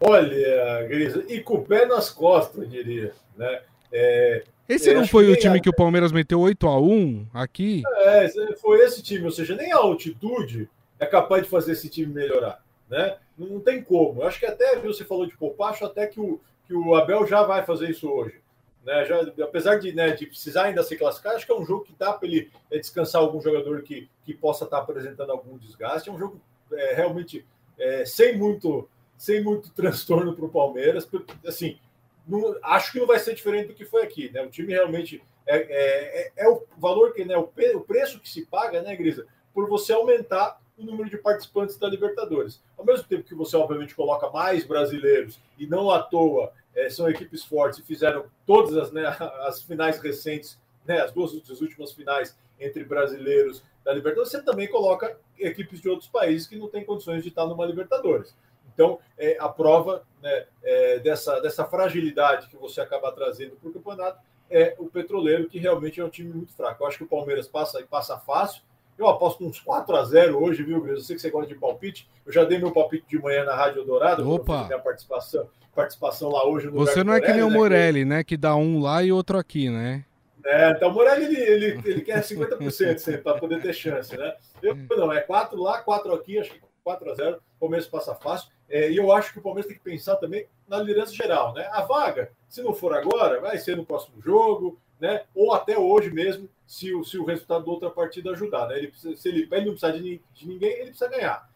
Olha, 0.00 0.86
Grisa, 0.88 1.24
e 1.28 1.40
com 1.40 1.54
o 1.54 1.64
pé 1.64 1.86
nas 1.86 2.10
costas, 2.10 2.62
eu 2.62 2.68
diria, 2.68 3.12
né? 3.36 3.62
É, 3.90 4.44
esse 4.68 4.92
não 4.92 5.06
foi 5.06 5.32
o 5.32 5.36
time 5.36 5.60
que 5.60 5.70
o 5.70 5.74
Palmeiras 5.74 6.12
meteu 6.12 6.40
8 6.40 6.68
a 6.68 6.78
1 6.78 7.28
aqui? 7.32 7.82
É, 7.96 8.28
foi 8.60 8.80
esse 8.80 9.02
time, 9.02 9.24
ou 9.24 9.30
seja, 9.30 9.56
nem 9.56 9.72
a 9.72 9.78
altitude 9.78 10.68
é 11.00 11.06
capaz 11.06 11.44
de 11.44 11.48
fazer 11.48 11.72
esse 11.72 11.88
time 11.88 12.12
melhorar 12.12 12.62
né? 12.88 13.18
Não, 13.36 13.60
tem 13.60 13.82
como. 13.82 14.22
Eu 14.22 14.26
acho 14.26 14.38
que 14.38 14.46
até 14.46 14.76
você 14.78 15.04
falou 15.04 15.26
de 15.26 15.36
poupar, 15.36 15.70
acho 15.70 15.84
até 15.84 16.06
que 16.06 16.20
o, 16.20 16.40
que 16.66 16.74
o 16.74 16.94
Abel 16.94 17.26
já 17.26 17.42
vai 17.42 17.64
fazer 17.64 17.90
isso 17.90 18.10
hoje. 18.10 18.40
Né? 18.84 19.04
Já, 19.04 19.20
apesar 19.44 19.78
de, 19.78 19.92
né, 19.92 20.10
de 20.10 20.26
precisar 20.26 20.64
ainda 20.64 20.82
se 20.82 20.96
classificar, 20.96 21.34
acho 21.34 21.46
que 21.46 21.52
é 21.52 21.56
um 21.56 21.64
jogo 21.64 21.84
que 21.84 21.94
dá 21.98 22.12
para 22.12 22.26
ele 22.26 22.50
é, 22.70 22.78
descansar 22.78 23.20
algum 23.20 23.40
jogador 23.40 23.82
que, 23.82 24.08
que 24.24 24.34
possa 24.34 24.64
estar 24.64 24.78
tá 24.78 24.82
apresentando 24.82 25.30
algum 25.30 25.58
desgaste. 25.58 26.08
É 26.08 26.12
um 26.12 26.18
jogo 26.18 26.40
é, 26.72 26.94
realmente 26.94 27.44
é, 27.78 28.04
sem 28.04 28.36
muito 28.36 28.88
sem 29.16 29.42
muito 29.42 29.70
transtorno 29.74 30.34
para 30.34 30.44
o 30.44 30.50
Palmeiras. 30.50 31.08
Assim, 31.46 31.78
não, 32.26 32.56
acho 32.62 32.92
que 32.92 32.98
não 32.98 33.06
vai 33.06 33.18
ser 33.18 33.34
diferente 33.34 33.68
do 33.68 33.74
que 33.74 33.84
foi 33.84 34.02
aqui. 34.02 34.30
Né? 34.30 34.42
O 34.42 34.50
time 34.50 34.72
realmente 34.72 35.22
é, 35.46 35.56
é, 35.56 36.20
é, 36.20 36.32
é 36.36 36.48
o 36.48 36.62
valor 36.76 37.12
que, 37.12 37.24
né, 37.24 37.36
o, 37.36 37.50
o 37.74 37.80
preço 37.80 38.20
que 38.20 38.28
se 38.28 38.44
paga, 38.46 38.82
né, 38.82 38.94
Grisa, 38.94 39.26
por 39.54 39.66
você 39.68 39.92
aumentar 39.92 40.60
o 40.78 40.84
número 40.84 41.10
de 41.10 41.18
participantes 41.18 41.76
da 41.76 41.88
Libertadores. 41.88 42.62
Ao 42.76 42.84
mesmo 42.84 43.06
tempo 43.06 43.24
que 43.24 43.34
você, 43.34 43.56
obviamente, 43.56 43.94
coloca 43.94 44.30
mais 44.30 44.64
brasileiros 44.64 45.40
e 45.58 45.66
não 45.66 45.90
à 45.90 46.02
toa 46.02 46.52
é, 46.74 46.88
são 46.88 47.08
equipes 47.08 47.44
fortes 47.44 47.80
e 47.80 47.82
fizeram 47.82 48.26
todas 48.46 48.76
as, 48.76 48.92
né, 48.92 49.06
as 49.46 49.62
finais 49.62 49.98
recentes, 50.00 50.58
né, 50.86 51.00
as 51.00 51.12
duas 51.12 51.34
as 51.50 51.60
últimas 51.60 51.92
finais 51.92 52.36
entre 52.60 52.84
brasileiros 52.84 53.62
da 53.84 53.92
Libertadores, 53.92 54.30
você 54.30 54.42
também 54.42 54.68
coloca 54.68 55.18
equipes 55.38 55.80
de 55.80 55.88
outros 55.88 56.08
países 56.08 56.46
que 56.46 56.56
não 56.56 56.68
têm 56.68 56.84
condições 56.84 57.22
de 57.22 57.28
estar 57.28 57.46
numa 57.46 57.64
Libertadores. 57.64 58.34
Então, 58.74 59.00
é, 59.16 59.36
a 59.40 59.48
prova 59.48 60.04
né, 60.22 60.46
é, 60.62 60.98
dessa, 61.00 61.40
dessa 61.40 61.64
fragilidade 61.64 62.48
que 62.48 62.56
você 62.56 62.80
acaba 62.80 63.10
trazendo 63.10 63.56
para 63.56 63.68
o 63.68 63.72
campeonato 63.72 64.20
é 64.50 64.74
o 64.78 64.86
Petroleiro, 64.86 65.48
que 65.48 65.58
realmente 65.58 66.00
é 66.00 66.04
um 66.04 66.08
time 66.08 66.32
muito 66.32 66.52
fraco. 66.52 66.82
Eu 66.82 66.86
acho 66.86 66.98
que 66.98 67.04
o 67.04 67.08
Palmeiras 67.08 67.48
passa 67.48 67.80
e 67.80 67.84
passa 67.84 68.16
fácil. 68.18 68.62
Eu 68.98 69.08
aposto 69.08 69.46
uns 69.46 69.60
4 69.60 69.94
a 69.94 70.04
0 70.04 70.42
hoje, 70.42 70.64
viu, 70.64 70.80
Gris? 70.80 70.98
Eu 70.98 71.04
sei 71.04 71.16
que 71.16 71.22
você 71.22 71.30
gosta 71.30 71.48
de 71.48 71.58
palpite. 71.58 72.08
Eu 72.26 72.32
já 72.32 72.42
dei 72.44 72.58
meu 72.58 72.72
palpite 72.72 73.06
de 73.08 73.22
manhã 73.22 73.44
na 73.44 73.54
Rádio 73.54 73.84
Dourado. 73.84 74.28
Opa! 74.28 74.64
Minha 74.64 74.80
participação, 74.80 75.48
participação 75.72 76.30
lá 76.30 76.44
hoje. 76.44 76.66
No 76.66 76.72
você 76.72 77.04
não 77.04 77.14
é 77.14 77.20
que 77.20 77.32
nem 77.32 77.44
o 77.44 77.50
Morelli, 77.50 78.04
né? 78.04 78.24
Que 78.24 78.36
dá 78.36 78.56
um 78.56 78.80
lá 78.82 79.02
e 79.04 79.12
outro 79.12 79.38
aqui, 79.38 79.70
né? 79.70 80.04
É, 80.44 80.70
então 80.70 80.88
o 80.88 80.92
Morelli 80.92 81.26
ele, 81.26 81.40
ele, 81.40 81.80
ele 81.84 82.00
quer 82.00 82.20
50% 82.22 83.22
para 83.22 83.38
poder 83.38 83.62
ter 83.62 83.72
chance, 83.72 84.16
né? 84.16 84.34
Eu 84.60 84.74
não, 84.96 85.12
é 85.12 85.20
4 85.20 85.60
lá, 85.62 85.78
4 85.78 86.12
aqui, 86.14 86.38
acho 86.38 86.52
que 86.52 86.60
4 86.82 87.10
a 87.10 87.14
0 87.14 87.36
o 87.36 87.60
Palmeiras 87.60 87.86
passa 87.86 88.14
fácil. 88.14 88.50
É, 88.68 88.90
e 88.90 88.96
eu 88.96 89.12
acho 89.12 89.32
que 89.32 89.38
o 89.38 89.42
Palmeiras 89.42 89.68
tem 89.68 89.76
que 89.76 89.84
pensar 89.84 90.16
também 90.16 90.46
na 90.66 90.78
liderança 90.78 91.12
geral, 91.12 91.54
né? 91.54 91.68
A 91.70 91.82
vaga, 91.82 92.32
se 92.48 92.62
não 92.62 92.74
for 92.74 92.94
agora, 92.94 93.40
vai 93.40 93.58
ser 93.58 93.76
no 93.76 93.86
próximo 93.86 94.20
jogo, 94.20 94.78
né? 95.00 95.24
Ou 95.34 95.52
até 95.52 95.78
hoje 95.78 96.10
mesmo, 96.10 96.48
se 96.66 96.94
o, 96.94 97.04
se 97.04 97.18
o 97.18 97.24
resultado 97.24 97.64
da 97.64 97.70
outra 97.70 97.90
partida 97.90 98.30
ajudar, 98.30 98.68
né? 98.68 98.78
Ele 98.78 98.88
precisa, 98.88 99.16
se 99.16 99.28
ele, 99.28 99.48
ele 99.50 99.64
não 99.64 99.72
precisar 99.72 99.92
de, 99.92 100.20
de 100.34 100.48
ninguém, 100.48 100.70
ele 100.70 100.90
precisa 100.90 101.08
ganhar. 101.08 101.48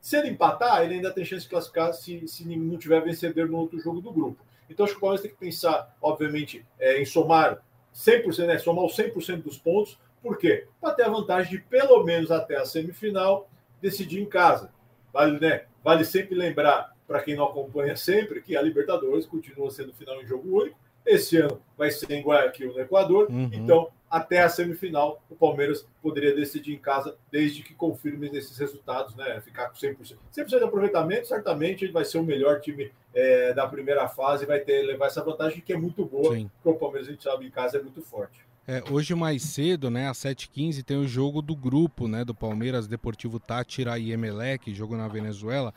Se 0.00 0.16
ele 0.16 0.28
empatar, 0.28 0.82
ele 0.82 0.94
ainda 0.94 1.10
tem 1.10 1.24
chance 1.24 1.44
de 1.44 1.50
classificar 1.50 1.92
se, 1.92 2.26
se 2.28 2.44
não 2.56 2.78
tiver 2.78 3.00
vencedor 3.00 3.48
no 3.48 3.58
outro 3.58 3.78
jogo 3.80 4.00
do 4.00 4.12
grupo. 4.12 4.44
Então, 4.70 4.84
acho 4.84 4.94
que 4.94 4.98
o 4.98 5.00
Palmeiras 5.00 5.22
tem 5.22 5.30
que 5.30 5.36
pensar, 5.36 5.96
obviamente, 6.00 6.64
é, 6.78 7.00
em 7.00 7.04
somar 7.04 7.62
100%, 7.94 8.46
né? 8.46 8.58
Somar 8.58 8.84
os 8.84 8.96
100% 8.96 9.42
dos 9.42 9.58
pontos. 9.58 9.98
Por 10.22 10.38
quê? 10.38 10.66
Para 10.80 10.94
ter 10.94 11.04
a 11.04 11.08
vantagem 11.08 11.50
de, 11.50 11.58
pelo 11.58 12.04
menos 12.04 12.30
até 12.30 12.56
a 12.56 12.64
semifinal, 12.64 13.48
decidir 13.80 14.20
em 14.20 14.26
casa. 14.26 14.70
Vale, 15.12 15.40
né? 15.40 15.64
vale 15.86 16.04
sempre 16.04 16.34
lembrar, 16.34 16.92
para 17.06 17.22
quem 17.22 17.36
não 17.36 17.44
acompanha 17.44 17.96
sempre, 17.96 18.42
que 18.42 18.56
a 18.56 18.60
Libertadores 18.60 19.24
continua 19.24 19.70
sendo 19.70 19.94
final 19.94 20.20
em 20.20 20.26
jogo 20.26 20.62
único. 20.62 20.76
Esse 21.06 21.36
ano 21.38 21.60
vai 21.78 21.90
ser 21.90 22.10
em 22.10 22.22
Guayaquil, 22.22 22.72
no 22.72 22.80
Equador. 22.80 23.30
Uhum. 23.30 23.48
Então, 23.52 23.88
até 24.10 24.42
a 24.42 24.48
semifinal, 24.48 25.22
o 25.30 25.34
Palmeiras 25.34 25.86
poderia 26.02 26.34
decidir 26.34 26.72
em 26.72 26.78
casa, 26.78 27.16
desde 27.30 27.62
que 27.62 27.74
confirme 27.74 28.28
esses 28.28 28.56
resultados, 28.58 29.14
né? 29.14 29.40
Ficar 29.40 29.68
com 29.68 29.74
100%. 29.74 30.16
100% 30.34 30.46
de 30.46 30.64
aproveitamento, 30.64 31.26
certamente 31.26 31.84
ele 31.84 31.92
vai 31.92 32.04
ser 32.04 32.18
o 32.18 32.24
melhor 32.24 32.60
time 32.60 32.90
é, 33.14 33.52
da 33.52 33.66
primeira 33.66 34.08
fase, 34.08 34.46
vai 34.46 34.60
ter 34.60 34.82
levar 34.82 35.06
essa 35.06 35.22
vantagem 35.22 35.60
que 35.60 35.72
é 35.72 35.76
muito 35.76 36.04
boa, 36.04 36.34
Sim. 36.34 36.50
porque 36.54 36.76
o 36.76 36.78
Palmeiras, 36.78 37.08
a 37.08 37.12
gente 37.12 37.22
sabe, 37.22 37.46
em 37.46 37.50
casa 37.50 37.78
é 37.78 37.82
muito 37.82 38.02
forte. 38.02 38.44
É, 38.68 38.82
hoje 38.90 39.14
mais 39.14 39.42
cedo, 39.42 39.88
né, 39.88 40.08
às 40.08 40.18
7h15, 40.18 40.82
tem 40.82 40.96
o 40.96 41.06
jogo 41.06 41.40
do 41.40 41.54
grupo, 41.54 42.08
né, 42.08 42.24
do 42.24 42.34
Palmeiras, 42.34 42.88
Deportivo 42.88 43.38
Tátira 43.38 43.96
e 43.96 44.10
Emelec, 44.10 44.74
jogo 44.74 44.96
na 44.96 45.06
Venezuela. 45.06 45.72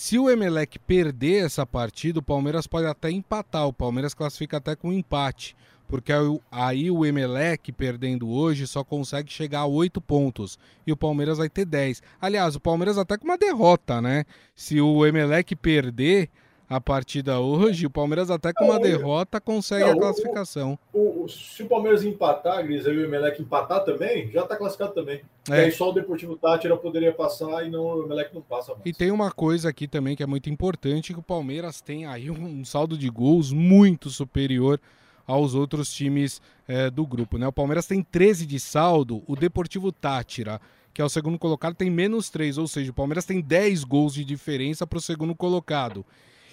Se 0.00 0.16
o 0.16 0.30
Emelec 0.30 0.78
perder 0.78 1.44
essa 1.44 1.66
partida, 1.66 2.20
o 2.20 2.22
Palmeiras 2.22 2.68
pode 2.68 2.86
até 2.86 3.10
empatar. 3.10 3.66
O 3.66 3.72
Palmeiras 3.72 4.14
classifica 4.14 4.58
até 4.58 4.76
com 4.76 4.92
empate, 4.92 5.56
porque 5.88 6.12
aí 6.52 6.88
o 6.88 7.04
Emelec, 7.04 7.72
perdendo 7.72 8.28
hoje, 8.28 8.64
só 8.68 8.84
consegue 8.84 9.32
chegar 9.32 9.62
a 9.62 9.66
8 9.66 10.00
pontos. 10.00 10.56
E 10.86 10.92
o 10.92 10.96
Palmeiras 10.96 11.38
vai 11.38 11.48
ter 11.48 11.64
10. 11.64 12.00
Aliás, 12.20 12.54
o 12.54 12.60
Palmeiras 12.60 12.96
até 12.96 13.18
com 13.18 13.24
uma 13.24 13.36
derrota, 13.36 14.00
né? 14.00 14.24
Se 14.54 14.80
o 14.80 15.04
Emelec 15.04 15.56
perder, 15.56 16.30
a 16.68 16.80
partida 16.80 17.40
hoje, 17.40 17.86
o 17.86 17.90
Palmeiras 17.90 18.30
até 18.30 18.52
com 18.52 18.66
uma 18.66 18.78
derrota 18.78 19.40
consegue 19.40 19.84
não, 19.84 19.92
a 19.92 19.96
classificação. 19.96 20.78
O, 20.92 21.24
o, 21.24 21.28
se 21.28 21.62
o 21.62 21.66
Palmeiras 21.66 22.04
empatar, 22.04 22.62
Gris, 22.62 22.84
e 22.84 22.90
o 22.90 23.04
Emelec 23.04 23.40
empatar 23.40 23.84
também, 23.84 24.30
já 24.30 24.42
está 24.42 24.54
classificado 24.54 24.92
também. 24.92 25.22
É. 25.50 25.52
E 25.52 25.64
aí 25.64 25.72
só 25.72 25.88
o 25.88 25.92
Deportivo 25.92 26.36
Tátira 26.36 26.76
poderia 26.76 27.12
passar 27.12 27.66
e 27.66 27.70
não, 27.70 27.82
o 27.84 28.04
Emelec 28.04 28.34
não 28.34 28.42
passa 28.42 28.72
mais. 28.72 28.82
E 28.84 28.92
tem 28.92 29.10
uma 29.10 29.30
coisa 29.30 29.70
aqui 29.70 29.88
também 29.88 30.14
que 30.14 30.22
é 30.22 30.26
muito 30.26 30.50
importante, 30.50 31.14
que 31.14 31.18
o 31.18 31.22
Palmeiras 31.22 31.80
tem 31.80 32.04
aí 32.04 32.30
um 32.30 32.62
saldo 32.66 32.98
de 32.98 33.08
gols 33.08 33.50
muito 33.50 34.10
superior 34.10 34.78
aos 35.26 35.54
outros 35.54 35.92
times 35.92 36.42
é, 36.66 36.90
do 36.90 37.06
grupo. 37.06 37.38
Né? 37.38 37.46
O 37.48 37.52
Palmeiras 37.52 37.86
tem 37.86 38.02
13 38.02 38.44
de 38.44 38.60
saldo, 38.60 39.22
o 39.26 39.34
Deportivo 39.34 39.90
Tátira 39.90 40.60
que 40.92 41.02
é 41.02 41.04
o 41.04 41.08
segundo 41.08 41.38
colocado, 41.38 41.76
tem 41.76 41.88
menos 41.88 42.28
3, 42.28 42.58
ou 42.58 42.66
seja, 42.66 42.90
o 42.90 42.94
Palmeiras 42.94 43.24
tem 43.24 43.40
10 43.40 43.84
gols 43.84 44.14
de 44.14 44.24
diferença 44.24 44.84
para 44.84 44.98
o 44.98 45.00
segundo 45.00 45.32
colocado 45.32 46.04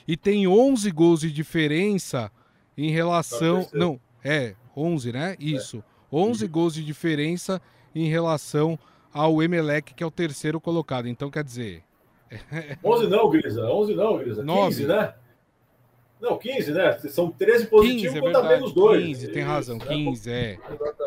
e 0.07 0.15
tem 0.15 0.47
11 0.47 0.91
gols 0.91 1.21
de 1.21 1.31
diferença 1.31 2.31
em 2.77 2.91
relação. 2.91 3.67
Não, 3.73 3.99
é, 4.23 4.55
11, 4.75 5.11
né? 5.11 5.35
Isso. 5.39 5.77
É. 5.77 6.15
11 6.15 6.47
gols 6.47 6.73
de 6.73 6.83
diferença 6.83 7.61
em 7.93 8.07
relação 8.07 8.77
ao 9.13 9.41
Emelec, 9.41 9.93
que 9.93 10.03
é 10.03 10.07
o 10.07 10.11
terceiro 10.11 10.59
colocado. 10.59 11.07
Então, 11.07 11.29
quer 11.29 11.43
dizer. 11.43 11.83
11 12.83 13.07
não, 13.07 13.29
Grisa. 13.29 13.65
11 13.65 13.95
não, 13.95 14.17
Grisa. 14.17 14.43
9. 14.43 14.67
15, 14.67 14.87
né? 14.87 15.13
Não, 16.21 16.37
15, 16.37 16.71
né? 16.71 16.97
São 17.09 17.29
13 17.29 17.67
positivos 17.67 18.13
15, 18.13 18.17
é 18.17 18.21
contra 18.21 18.43
menos 18.43 18.73
2. 18.73 19.05
15, 19.05 19.27
tem 19.29 19.43
razão. 19.43 19.77
15, 19.77 20.29
né? 20.29 20.57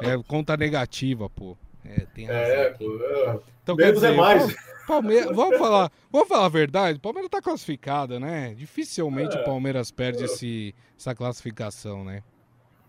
é. 0.03 0.11
É 0.11 0.23
conta 0.27 0.57
negativa, 0.57 1.29
pô. 1.29 1.57
É, 1.85 2.07
tem 2.15 2.27
razão. 2.27 2.41
É, 2.41 2.71
pô. 2.71 2.99
É. 3.03 3.39
Então, 3.63 3.77
menos 3.77 4.03
é 4.03 4.09
dizer, 4.09 4.13
é 4.13 4.17
mais. 4.17 4.57
Palmeiras, 4.89 5.31
vamos 5.37 5.59
falar, 5.59 5.93
vamos 6.11 6.29
falar 6.29 6.47
a 6.47 6.49
verdade. 6.49 6.99
O 6.99 7.01
Palmeiras 7.01 7.27
está 7.27 7.43
classificado, 7.43 8.19
né? 8.19 8.55
Dificilmente 8.57 9.37
é, 9.37 9.41
o 9.41 9.45
Palmeiras 9.45 9.91
perde 9.91 10.23
é. 10.23 10.25
esse, 10.25 10.75
essa 10.99 11.15
classificação, 11.15 12.05
né? 12.05 12.23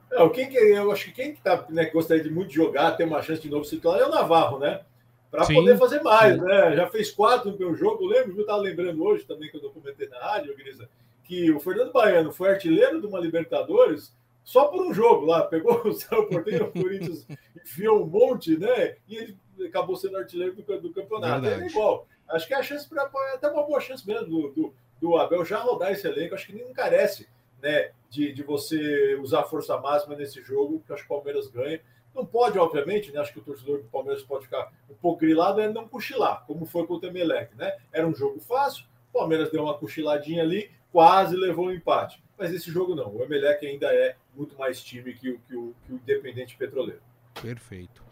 Não, 0.09 0.29
quem 0.29 0.49
que, 0.49 0.57
eu 0.57 0.91
acho 0.91 1.05
que 1.05 1.11
quem 1.11 1.33
que 1.35 1.41
tá, 1.41 1.65
né, 1.69 1.85
gostaria 1.91 2.23
de 2.23 2.31
muito 2.31 2.51
jogar, 2.51 2.93
ter 2.93 3.03
uma 3.03 3.21
chance 3.21 3.41
de 3.41 3.49
novo 3.49 3.63
titular 3.63 3.99
é 3.99 4.05
o 4.05 4.09
Navarro, 4.09 4.57
né? 4.57 4.81
Para 5.29 5.45
poder 5.45 5.77
fazer 5.77 6.01
mais, 6.01 6.35
sim. 6.35 6.41
né? 6.41 6.75
Já 6.75 6.87
fez 6.87 7.11
quatro 7.11 7.51
no 7.51 7.59
meu 7.59 7.75
jogo. 7.75 8.07
lembro, 8.07 8.35
eu 8.35 8.41
estava 8.41 8.59
lembrando 8.59 9.03
hoje 9.03 9.25
também 9.25 9.51
que 9.51 9.57
eu 9.57 9.61
documentei 9.61 10.07
na 10.07 10.17
rádio, 10.17 10.55
Grisa, 10.57 10.89
que 11.23 11.51
o 11.51 11.59
Fernando 11.59 11.91
Baiano 11.91 12.31
foi 12.31 12.49
artilheiro 12.49 12.99
de 12.99 13.05
uma 13.05 13.19
Libertadores 13.19 14.11
só 14.43 14.65
por 14.65 14.83
um 14.83 14.91
jogo 14.91 15.27
lá. 15.27 15.43
Pegou 15.43 15.79
o 15.85 15.93
São 15.93 16.25
Porteiro, 16.25 16.65
o 16.65 16.71
Corinthians 16.71 17.27
enfiou 17.63 18.03
um 18.03 18.07
monte, 18.07 18.57
né? 18.57 18.95
E 19.07 19.15
ele 19.15 19.37
acabou 19.65 19.95
sendo 19.95 20.17
artilheiro 20.17 20.55
do, 20.55 20.81
do 20.81 20.93
campeonato. 20.93 21.45
É 21.45 21.65
igual. 21.65 22.07
Acho 22.27 22.47
que 22.47 22.53
é 22.53 22.57
a 22.57 22.63
chance 22.63 22.87
para 22.87 23.09
é 23.31 23.35
até 23.35 23.49
uma 23.49 23.63
boa 23.63 23.79
chance 23.79 24.05
mesmo 24.05 24.27
do, 24.27 24.49
do, 24.49 24.73
do, 25.01 25.17
Abel 25.17 25.43
já 25.43 25.59
rodar 25.59 25.91
esse 25.91 26.07
elenco. 26.07 26.35
Acho 26.35 26.47
que 26.47 26.53
nem 26.53 26.71
carece 26.73 27.27
né, 27.61 27.91
de, 28.09 28.31
de 28.31 28.43
você 28.43 29.15
usar 29.15 29.43
força 29.43 29.77
máxima 29.77 30.15
nesse 30.15 30.41
jogo, 30.41 30.83
que 30.85 30.93
acho 30.93 31.05
que 31.05 31.11
o 31.11 31.15
Palmeiras 31.15 31.47
ganha. 31.47 31.81
Não 32.13 32.25
pode, 32.25 32.57
obviamente, 32.57 33.11
né? 33.11 33.19
Acho 33.19 33.33
que 33.33 33.39
o 33.39 33.43
torcedor 33.43 33.79
do 33.79 33.89
Palmeiras 33.89 34.23
pode 34.23 34.45
ficar 34.45 34.71
um 34.89 34.95
pouco 34.95 35.19
grilado, 35.19 35.61
é 35.61 35.69
não 35.69 35.87
cochilar, 35.87 36.43
como 36.47 36.65
foi 36.65 36.85
com 36.87 36.95
o 36.95 36.99
Temelec, 36.99 37.55
né? 37.55 37.77
Era 37.91 38.07
um 38.07 38.15
jogo 38.15 38.39
fácil, 38.39 38.85
o 39.09 39.19
Palmeiras 39.19 39.51
deu 39.51 39.63
uma 39.63 39.77
cochiladinha 39.77 40.41
ali, 40.41 40.71
quase 40.91 41.35
levou 41.35 41.65
o 41.65 41.67
um 41.69 41.71
empate. 41.71 42.21
Mas 42.37 42.53
esse 42.53 42.71
jogo 42.71 42.95
não. 42.95 43.13
O 43.13 43.23
Emelec 43.23 43.65
ainda 43.65 43.93
é 43.93 44.15
muito 44.33 44.57
mais 44.57 44.81
time 44.81 45.13
que 45.13 45.29
o, 45.29 45.39
que 45.39 45.55
o, 45.55 45.75
que 45.85 45.93
o 45.93 45.95
Independente 45.95 46.55
Petroleiro. 46.55 47.01
Perfeito. 47.41 48.08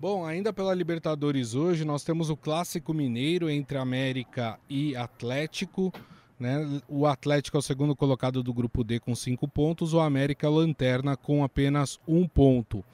Bom, 0.00 0.24
ainda 0.24 0.52
pela 0.52 0.72
Libertadores 0.72 1.56
hoje, 1.56 1.84
nós 1.84 2.04
temos 2.04 2.30
o 2.30 2.36
Clássico 2.36 2.94
Mineiro 2.94 3.50
entre 3.50 3.78
América 3.78 4.56
e 4.70 4.94
Atlético. 4.94 5.92
Né? 6.38 6.80
O 6.86 7.04
Atlético 7.04 7.56
é 7.56 7.58
o 7.58 7.62
segundo 7.62 7.96
colocado 7.96 8.40
do 8.40 8.54
grupo 8.54 8.84
D 8.84 9.00
com 9.00 9.12
cinco 9.16 9.48
pontos, 9.48 9.92
o 9.92 9.98
América 9.98 10.46
é 10.46 10.50
lanterna 10.50 11.16
com 11.16 11.42
apenas 11.42 11.98
um 12.06 12.28
ponto. 12.28 12.84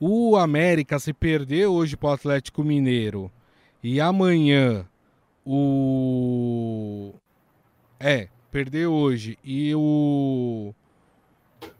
O 0.00 0.36
América 0.36 0.98
se 0.98 1.12
perder 1.12 1.66
hoje 1.66 1.96
para 1.96 2.08
o 2.08 2.12
Atlético 2.14 2.64
Mineiro 2.64 3.30
e 3.80 4.00
amanhã 4.00 4.84
o. 5.46 7.12
É, 8.00 8.28
perder 8.50 8.86
hoje 8.86 9.38
e 9.44 9.72
o. 9.76 10.74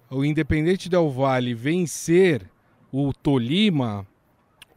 O 0.08 0.24
Independente 0.24 0.88
Del 0.88 1.10
Vale 1.10 1.54
vencer 1.54 2.48
o 2.92 3.12
Tolima, 3.12 4.06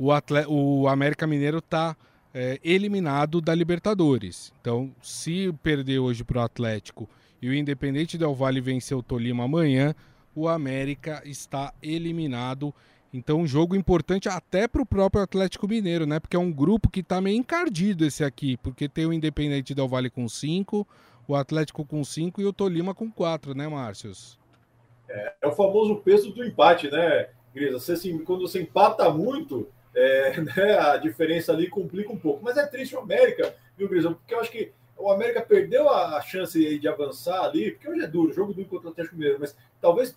o, 0.04 0.12
atleta, 0.12 0.50
o 0.50 0.86
América 0.90 1.26
Mineiro 1.26 1.60
está 1.60 1.96
é, 2.34 2.60
eliminado 2.62 3.40
da 3.40 3.56
Libertadores. 3.56 4.54
Então, 4.60 4.94
se 5.02 5.54
perder 5.64 6.00
hoje 6.00 6.26
para 6.26 6.42
o 6.42 6.44
Atlético 6.44 7.10
e 7.42 7.48
o 7.48 7.54
Independente 7.54 8.18
Del 8.18 8.36
Vale 8.36 8.60
vencer 8.60 8.98
o 8.98 9.02
Tolima 9.02 9.46
amanhã, 9.46 9.96
o 10.36 10.50
América 10.50 11.22
está 11.24 11.74
eliminado. 11.82 12.74
Então, 13.14 13.40
um 13.40 13.48
jogo 13.48 13.78
importante 13.78 14.28
até 14.28 14.68
para 14.68 14.82
o 14.82 14.86
próprio 14.86 15.24
Atlético 15.24 15.70
Mineiro, 15.70 16.06
né? 16.06 16.20
Porque 16.20 16.36
é 16.36 16.40
um 16.40 16.52
grupo 16.52 16.90
que 16.90 17.00
está 17.00 17.22
meio 17.22 17.38
encardido 17.38 18.04
esse 18.04 18.26
aqui, 18.26 18.58
porque 18.58 18.90
tem 18.90 19.06
o 19.06 19.14
Independente 19.14 19.74
Del 19.74 19.88
Vale 19.88 20.10
com 20.10 20.28
5, 20.28 20.86
o 21.30 21.34
Atlético 21.34 21.86
com 21.86 22.04
5 22.04 22.42
e 22.42 22.46
o 22.46 22.52
Tolima 22.52 22.94
com 22.94 23.10
4, 23.10 23.56
né, 23.56 23.70
Márcios? 23.70 24.38
É, 25.08 25.34
é, 25.44 25.48
o 25.48 25.54
famoso 25.54 25.96
peso 25.98 26.34
do 26.34 26.44
empate, 26.44 26.92
né, 26.92 27.30
Grisa? 27.56 27.80
Você, 27.80 27.94
assim, 27.94 28.18
quando 28.18 28.42
você 28.42 28.62
empata 28.62 29.10
muito, 29.10 29.70
é, 29.96 30.40
né, 30.42 30.78
a 30.80 30.98
diferença 30.98 31.52
ali 31.52 31.70
complica 31.70 32.12
um 32.12 32.18
pouco. 32.18 32.44
Mas 32.44 32.58
é 32.58 32.66
triste 32.66 32.96
o 32.96 33.00
América, 33.00 33.56
viu, 33.78 33.90
Grisa? 33.90 34.12
Porque 34.12 34.34
eu 34.34 34.40
acho 34.40 34.52
que 34.52 34.72
o 34.98 35.12
América 35.12 35.42
perdeu 35.42 35.90
a 35.90 36.22
chance 36.22 36.80
de 36.80 36.88
avançar 36.88 37.44
ali, 37.44 37.72
porque 37.72 37.90
hoje 37.90 38.04
é 38.04 38.08
duro, 38.08 38.34
jogo 38.34 38.54
duro 38.54 38.68
contra 38.68 38.88
o 38.88 38.92
Atlético 38.92 39.16
Mineiro, 39.16 39.40
mas 39.40 39.56
talvez 39.82 40.16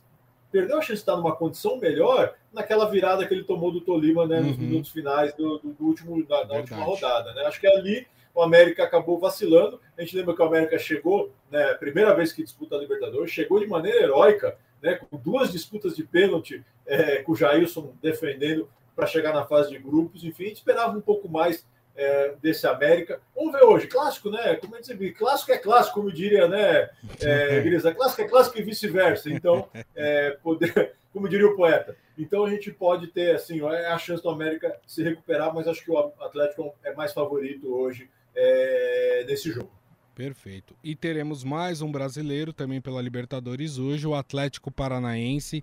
perdeu 0.50 0.78
a 0.78 0.80
chance 0.80 0.94
de 0.94 0.98
estar 1.00 1.16
numa 1.16 1.34
condição 1.34 1.78
melhor 1.78 2.34
naquela 2.52 2.88
virada 2.88 3.26
que 3.26 3.34
ele 3.34 3.44
tomou 3.44 3.72
do 3.72 3.80
Tolima 3.80 4.26
né, 4.26 4.40
nos 4.40 4.56
uhum. 4.56 4.62
minutos 4.62 4.90
finais 4.90 5.34
do, 5.34 5.58
do, 5.58 5.72
do 5.72 5.84
último, 5.84 6.24
da, 6.24 6.44
da 6.44 6.54
última 6.54 6.84
rodada. 6.84 7.34
Né? 7.34 7.42
Acho 7.42 7.60
que 7.60 7.66
ali 7.66 8.06
o 8.34 8.42
América 8.42 8.84
acabou 8.84 9.18
vacilando. 9.18 9.80
A 9.96 10.02
gente 10.02 10.16
lembra 10.16 10.34
que 10.34 10.42
o 10.42 10.44
América 10.44 10.78
chegou, 10.78 11.32
né, 11.50 11.74
primeira 11.74 12.14
vez 12.14 12.32
que 12.32 12.42
disputa 12.42 12.76
a 12.76 12.78
Libertadores, 12.78 13.30
chegou 13.30 13.58
de 13.58 13.66
maneira 13.66 14.02
heróica, 14.02 14.56
né, 14.82 14.94
com 14.94 15.16
duas 15.16 15.50
disputas 15.50 15.96
de 15.96 16.04
pênalti, 16.04 16.62
é, 16.86 17.22
com 17.22 17.32
o 17.32 17.36
Jailson 17.36 17.94
defendendo 18.00 18.68
para 18.96 19.06
chegar 19.06 19.32
na 19.32 19.44
fase 19.44 19.70
de 19.70 19.78
grupos. 19.78 20.24
Enfim, 20.24 20.46
esperava 20.46 20.96
um 20.96 21.00
pouco 21.00 21.28
mais 21.28 21.64
é, 21.94 22.34
desse 22.42 22.66
América. 22.66 23.20
Vamos 23.34 23.52
ver 23.52 23.62
hoje, 23.62 23.86
clássico, 23.86 24.30
né? 24.30 24.56
Como 24.56 24.74
é 24.74 24.80
que 24.80 25.12
clássico 25.12 25.52
é 25.52 25.58
clássico, 25.58 26.00
como 26.00 26.10
diria, 26.10 26.48
né, 26.48 26.90
é, 27.20 27.60
Grisa? 27.60 27.94
Clássico 27.94 28.22
é 28.22 28.28
clássico 28.28 28.58
e 28.58 28.62
vice-versa. 28.62 29.30
Então, 29.30 29.68
é, 29.94 30.30
poder, 30.42 30.94
como 31.12 31.28
diria 31.28 31.46
o 31.46 31.54
poeta. 31.54 31.96
Então 32.18 32.44
a 32.44 32.50
gente 32.50 32.70
pode 32.72 33.08
ter 33.08 33.34
assim, 33.34 33.60
é 33.60 33.86
a 33.86 33.98
chance 33.98 34.22
do 34.22 34.30
América 34.30 34.74
se 34.86 35.02
recuperar, 35.02 35.54
mas 35.54 35.68
acho 35.68 35.84
que 35.84 35.90
o 35.90 35.98
Atlético 35.98 36.74
é 36.82 36.94
mais 36.94 37.12
favorito 37.12 37.72
hoje 37.74 38.08
é, 38.34 39.24
nesse 39.28 39.50
jogo. 39.50 39.70
Perfeito. 40.14 40.74
E 40.82 40.96
teremos 40.96 41.44
mais 41.44 41.82
um 41.82 41.92
brasileiro 41.92 42.50
também 42.50 42.80
pela 42.80 43.02
Libertadores 43.02 43.76
hoje, 43.76 44.06
o 44.06 44.14
Atlético 44.14 44.70
Paranaense, 44.70 45.62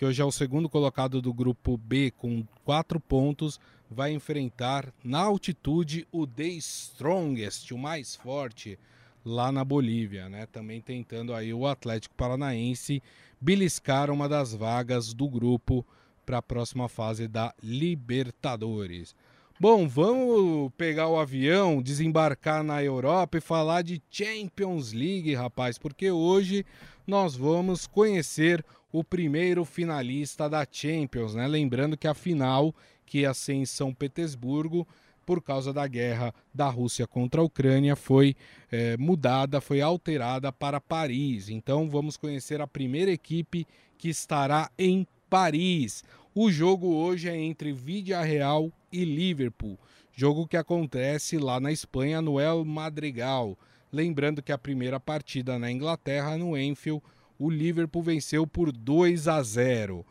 que 0.00 0.06
hoje 0.06 0.22
é 0.22 0.24
o 0.24 0.32
segundo 0.32 0.66
colocado 0.66 1.20
do 1.20 1.30
grupo 1.30 1.76
B 1.76 2.10
com 2.10 2.42
quatro 2.64 2.98
pontos, 2.98 3.60
vai 3.90 4.12
enfrentar 4.12 4.90
na 5.04 5.18
altitude 5.20 6.08
o 6.10 6.26
The 6.26 6.44
Strongest, 6.44 7.70
o 7.74 7.76
mais 7.76 8.16
forte 8.16 8.78
lá 9.22 9.52
na 9.52 9.62
Bolívia, 9.62 10.26
né? 10.26 10.46
Também 10.46 10.80
tentando 10.80 11.34
aí 11.34 11.52
o 11.52 11.66
Atlético 11.66 12.14
Paranaense 12.14 13.02
beliscar 13.38 14.10
uma 14.10 14.26
das 14.26 14.54
vagas 14.54 15.12
do 15.12 15.28
grupo 15.28 15.84
para 16.24 16.38
a 16.38 16.42
próxima 16.42 16.88
fase 16.88 17.28
da 17.28 17.52
Libertadores. 17.62 19.14
Bom, 19.60 19.86
vamos 19.86 20.72
pegar 20.78 21.08
o 21.08 21.18
avião, 21.18 21.82
desembarcar 21.82 22.64
na 22.64 22.82
Europa 22.82 23.36
e 23.36 23.42
falar 23.42 23.82
de 23.82 24.00
Champions 24.10 24.94
League, 24.94 25.34
rapaz, 25.34 25.76
porque 25.76 26.10
hoje 26.10 26.64
nós 27.06 27.36
vamos 27.36 27.86
conhecer 27.86 28.64
o 28.92 29.04
primeiro 29.04 29.64
finalista 29.64 30.48
da 30.48 30.66
Champions, 30.70 31.34
né? 31.34 31.46
Lembrando 31.46 31.96
que 31.96 32.08
a 32.08 32.14
final 32.14 32.74
que 33.06 33.20
ia 33.20 33.34
ser 33.34 33.54
em 33.54 33.66
São 33.66 33.92
Petersburgo, 33.92 34.86
por 35.26 35.42
causa 35.42 35.72
da 35.72 35.86
guerra 35.86 36.34
da 36.52 36.68
Rússia 36.68 37.06
contra 37.06 37.40
a 37.40 37.44
Ucrânia, 37.44 37.94
foi 37.94 38.36
é, 38.70 38.96
mudada, 38.96 39.60
foi 39.60 39.80
alterada 39.80 40.52
para 40.52 40.80
Paris. 40.80 41.48
Então 41.48 41.88
vamos 41.88 42.16
conhecer 42.16 42.60
a 42.60 42.66
primeira 42.66 43.10
equipe 43.10 43.66
que 43.98 44.08
estará 44.08 44.70
em 44.78 45.06
Paris. 45.28 46.02
O 46.34 46.50
jogo 46.50 46.94
hoje 46.94 47.28
é 47.28 47.36
entre 47.36 47.72
Real 47.72 48.72
e 48.92 49.04
Liverpool, 49.04 49.78
jogo 50.12 50.46
que 50.46 50.56
acontece 50.56 51.38
lá 51.38 51.60
na 51.60 51.72
Espanha 51.72 52.20
no 52.20 52.40
El 52.40 52.64
Madrigal. 52.64 53.58
Lembrando 53.92 54.42
que 54.42 54.52
a 54.52 54.58
primeira 54.58 55.00
partida 55.00 55.58
na 55.58 55.70
Inglaterra, 55.70 56.36
no 56.36 56.56
Enfield, 56.56 57.02
o 57.40 57.48
Liverpool 57.48 58.02
venceu 58.02 58.46
por 58.46 58.70
2 58.70 59.26
a 59.26 59.42
0. 59.42 60.04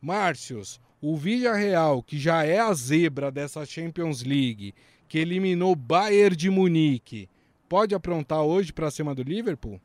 Márcios, 0.00 0.80
o 1.02 1.16
Real, 1.16 2.00
que 2.00 2.16
já 2.16 2.44
é 2.44 2.60
a 2.60 2.72
zebra 2.72 3.28
dessa 3.28 3.66
Champions 3.66 4.22
League, 4.22 4.72
que 5.08 5.18
eliminou 5.18 5.72
o 5.72 5.76
Bayern 5.76 6.36
de 6.36 6.48
Munique, 6.48 7.28
pode 7.68 7.92
aprontar 7.92 8.44
hoje 8.44 8.72
para 8.72 8.88
cima 8.92 9.16
do 9.16 9.24
Liverpool? 9.24 9.80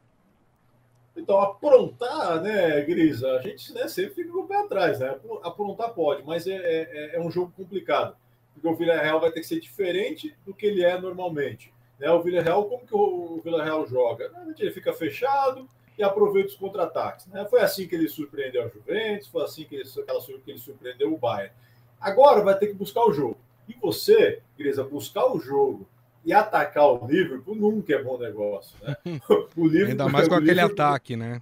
Então, 1.18 1.42
aprontar, 1.42 2.40
né, 2.40 2.82
Grisa? 2.82 3.32
A 3.32 3.42
gente 3.42 3.74
né, 3.74 3.88
sempre 3.88 4.14
fica 4.14 4.32
com 4.32 4.42
o 4.42 4.48
pé 4.48 4.58
atrás, 4.58 5.00
né? 5.00 5.18
Aprontar 5.42 5.96
pode, 5.96 6.24
mas 6.24 6.46
é, 6.46 6.54
é, 6.56 7.16
é 7.16 7.20
um 7.20 7.32
jogo 7.32 7.52
complicado. 7.58 8.16
Porque 8.54 8.68
o 8.68 8.76
Villarreal 8.76 9.20
vai 9.20 9.32
ter 9.32 9.40
que 9.40 9.48
ser 9.48 9.60
diferente 9.60 10.36
do 10.46 10.54
que 10.54 10.68
ele 10.68 10.84
é 10.84 11.00
normalmente. 11.02 11.74
Né? 12.00 12.12
O 12.12 12.22
Villarreal, 12.22 12.66
como 12.66 12.86
que 12.86 12.96
o 12.96 13.42
Villarreal 13.44 13.88
joga? 13.88 14.32
Ele 14.60 14.72
fica 14.72 14.94
fechado 14.94 15.68
e 16.02 16.04
aproveita 16.04 16.50
os 16.50 16.56
contra-ataques. 16.56 17.28
Né? 17.28 17.46
Foi 17.50 17.62
assim 17.62 17.88
que 17.88 17.96
ele 17.96 18.10
surpreendeu 18.10 18.64
a 18.64 18.68
Juventus, 18.68 19.28
foi 19.28 19.44
assim 19.44 19.64
que 19.66 19.76
ele, 19.76 19.86
que 19.86 20.52
ele 20.52 20.60
surpreendeu 20.60 21.14
o 21.14 21.18
Bayern. 21.18 21.54
Agora 22.00 22.42
vai 22.42 22.58
ter 22.58 22.68
que 22.68 22.74
buscar 22.74 23.06
o 23.06 23.14
jogo. 23.14 23.38
E 23.70 23.76
você, 23.80 24.42
Grisa, 24.58 24.84
buscar 24.84 25.32
o 25.32 25.40
jogo 25.40 25.88
e 26.26 26.34
atacar 26.34 26.88
o 26.88 27.08
Liverpool 27.08 27.56
nunca 27.56 27.94
é 27.94 28.04
bom 28.04 28.18
negócio. 28.18 28.76
Né? 28.82 28.96
O 29.56 29.68
Liverpool, 29.68 29.92
Ainda 29.92 30.10
mais 30.10 30.28
com 30.28 30.34
aquele 30.36 30.54
Liverpool, 30.54 30.74
ataque, 30.74 31.16
né? 31.16 31.42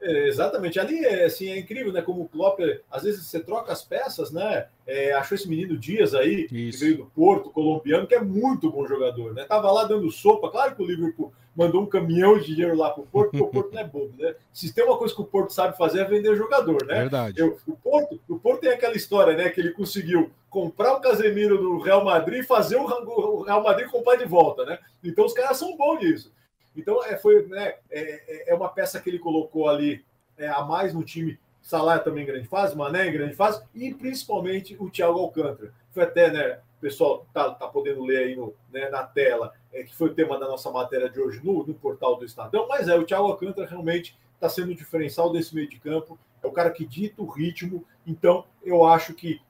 É, 0.00 0.28
exatamente. 0.28 0.78
Ali 0.78 1.02
é, 1.02 1.24
assim, 1.24 1.48
é 1.48 1.58
incrível, 1.58 1.90
né? 1.90 2.02
Como 2.02 2.22
o 2.22 2.28
Klopp, 2.28 2.60
às 2.90 3.04
vezes 3.04 3.24
você 3.24 3.40
troca 3.40 3.72
as 3.72 3.82
peças, 3.82 4.30
né? 4.30 4.66
É, 4.86 5.14
achou 5.14 5.34
esse 5.34 5.48
menino 5.48 5.78
Dias 5.78 6.14
aí, 6.14 6.46
Isso. 6.52 6.78
que 6.78 6.84
veio 6.84 6.96
do 6.98 7.06
Porto, 7.06 7.48
colombiano, 7.48 8.06
que 8.06 8.14
é 8.14 8.20
muito 8.20 8.70
bom 8.70 8.86
jogador, 8.86 9.32
né? 9.32 9.44
Tava 9.44 9.72
lá 9.72 9.84
dando 9.84 10.10
sopa. 10.10 10.50
Claro 10.50 10.76
que 10.76 10.82
o 10.82 10.86
Liverpool 10.86 11.32
mandou 11.56 11.82
um 11.82 11.86
caminhão 11.86 12.38
de 12.38 12.46
dinheiro 12.46 12.76
lá 12.76 12.90
pro 12.90 13.04
Porto, 13.04 13.30
porque 13.30 13.42
o 13.42 13.48
Porto 13.48 13.72
não 13.72 13.80
é 13.80 13.84
bobo, 13.84 14.12
né? 14.18 14.34
Se 14.52 14.72
tem 14.72 14.84
uma 14.84 14.96
coisa 14.96 15.14
que 15.14 15.20
o 15.20 15.26
Porto 15.26 15.52
sabe 15.52 15.76
fazer 15.76 16.00
é 16.00 16.04
vender 16.04 16.36
jogador, 16.36 16.84
né? 16.86 16.94
Verdade. 17.00 17.40
Eu, 17.40 17.58
o, 17.66 17.76
Porto, 17.76 18.20
o 18.28 18.38
Porto 18.38 18.60
tem 18.60 18.70
aquela 18.70 18.96
história, 18.96 19.36
né? 19.36 19.48
Que 19.50 19.60
ele 19.60 19.70
conseguiu 19.70 20.30
comprar 20.50 20.94
o 20.94 21.00
Casemiro 21.00 21.58
do 21.58 21.78
Real 21.78 22.04
Madrid 22.04 22.42
e 22.42 22.46
fazer 22.46 22.76
o 22.76 23.42
Real 23.44 23.62
Madrid 23.62 23.88
comprar 23.88 24.16
de 24.16 24.24
volta, 24.24 24.64
né? 24.64 24.78
Então 25.02 25.24
os 25.24 25.32
caras 25.32 25.56
são 25.56 25.76
bons 25.76 26.00
nisso. 26.00 26.32
Então 26.76 27.04
é, 27.04 27.16
foi, 27.16 27.46
né, 27.46 27.74
é, 27.90 28.50
é 28.50 28.54
uma 28.54 28.68
peça 28.68 29.00
que 29.00 29.08
ele 29.08 29.18
colocou 29.18 29.68
ali 29.68 30.04
é, 30.36 30.48
a 30.48 30.62
mais 30.62 30.92
no 30.92 31.04
time. 31.04 31.38
Salah 31.62 31.98
também 31.98 32.24
em 32.24 32.26
grande 32.26 32.46
fase, 32.46 32.76
Mané 32.76 33.08
em 33.08 33.12
grande 33.12 33.34
fase, 33.34 33.62
e 33.74 33.94
principalmente 33.94 34.76
o 34.78 34.90
Thiago 34.90 35.18
Alcântara. 35.18 35.72
Foi 35.92 36.02
até, 36.02 36.30
né, 36.30 36.58
o 36.73 36.73
pessoal 36.84 37.26
tá, 37.32 37.50
tá 37.50 37.66
podendo 37.66 38.04
ler 38.04 38.18
aí 38.18 38.36
no, 38.36 38.52
né, 38.70 38.90
na 38.90 39.02
tela, 39.02 39.54
é, 39.72 39.82
que 39.82 39.94
foi 39.94 40.10
o 40.10 40.14
tema 40.14 40.38
da 40.38 40.46
nossa 40.46 40.70
matéria 40.70 41.08
de 41.08 41.18
hoje 41.18 41.40
no, 41.42 41.66
no 41.66 41.72
portal 41.72 42.16
do 42.16 42.26
Estadão, 42.26 42.68
mas 42.68 42.88
é, 42.88 42.94
o 42.94 43.04
Thiago 43.04 43.24
Alcântara 43.24 43.66
realmente 43.66 44.18
está 44.34 44.50
sendo 44.50 44.72
o 44.72 44.74
diferencial 44.74 45.32
desse 45.32 45.54
meio 45.54 45.66
de 45.66 45.80
campo, 45.80 46.18
é 46.42 46.46
o 46.46 46.52
cara 46.52 46.70
que 46.70 46.84
dita 46.84 47.22
o 47.22 47.26
ritmo, 47.26 47.86
então 48.06 48.44
eu 48.62 48.84
acho 48.84 49.14
que 49.14 49.40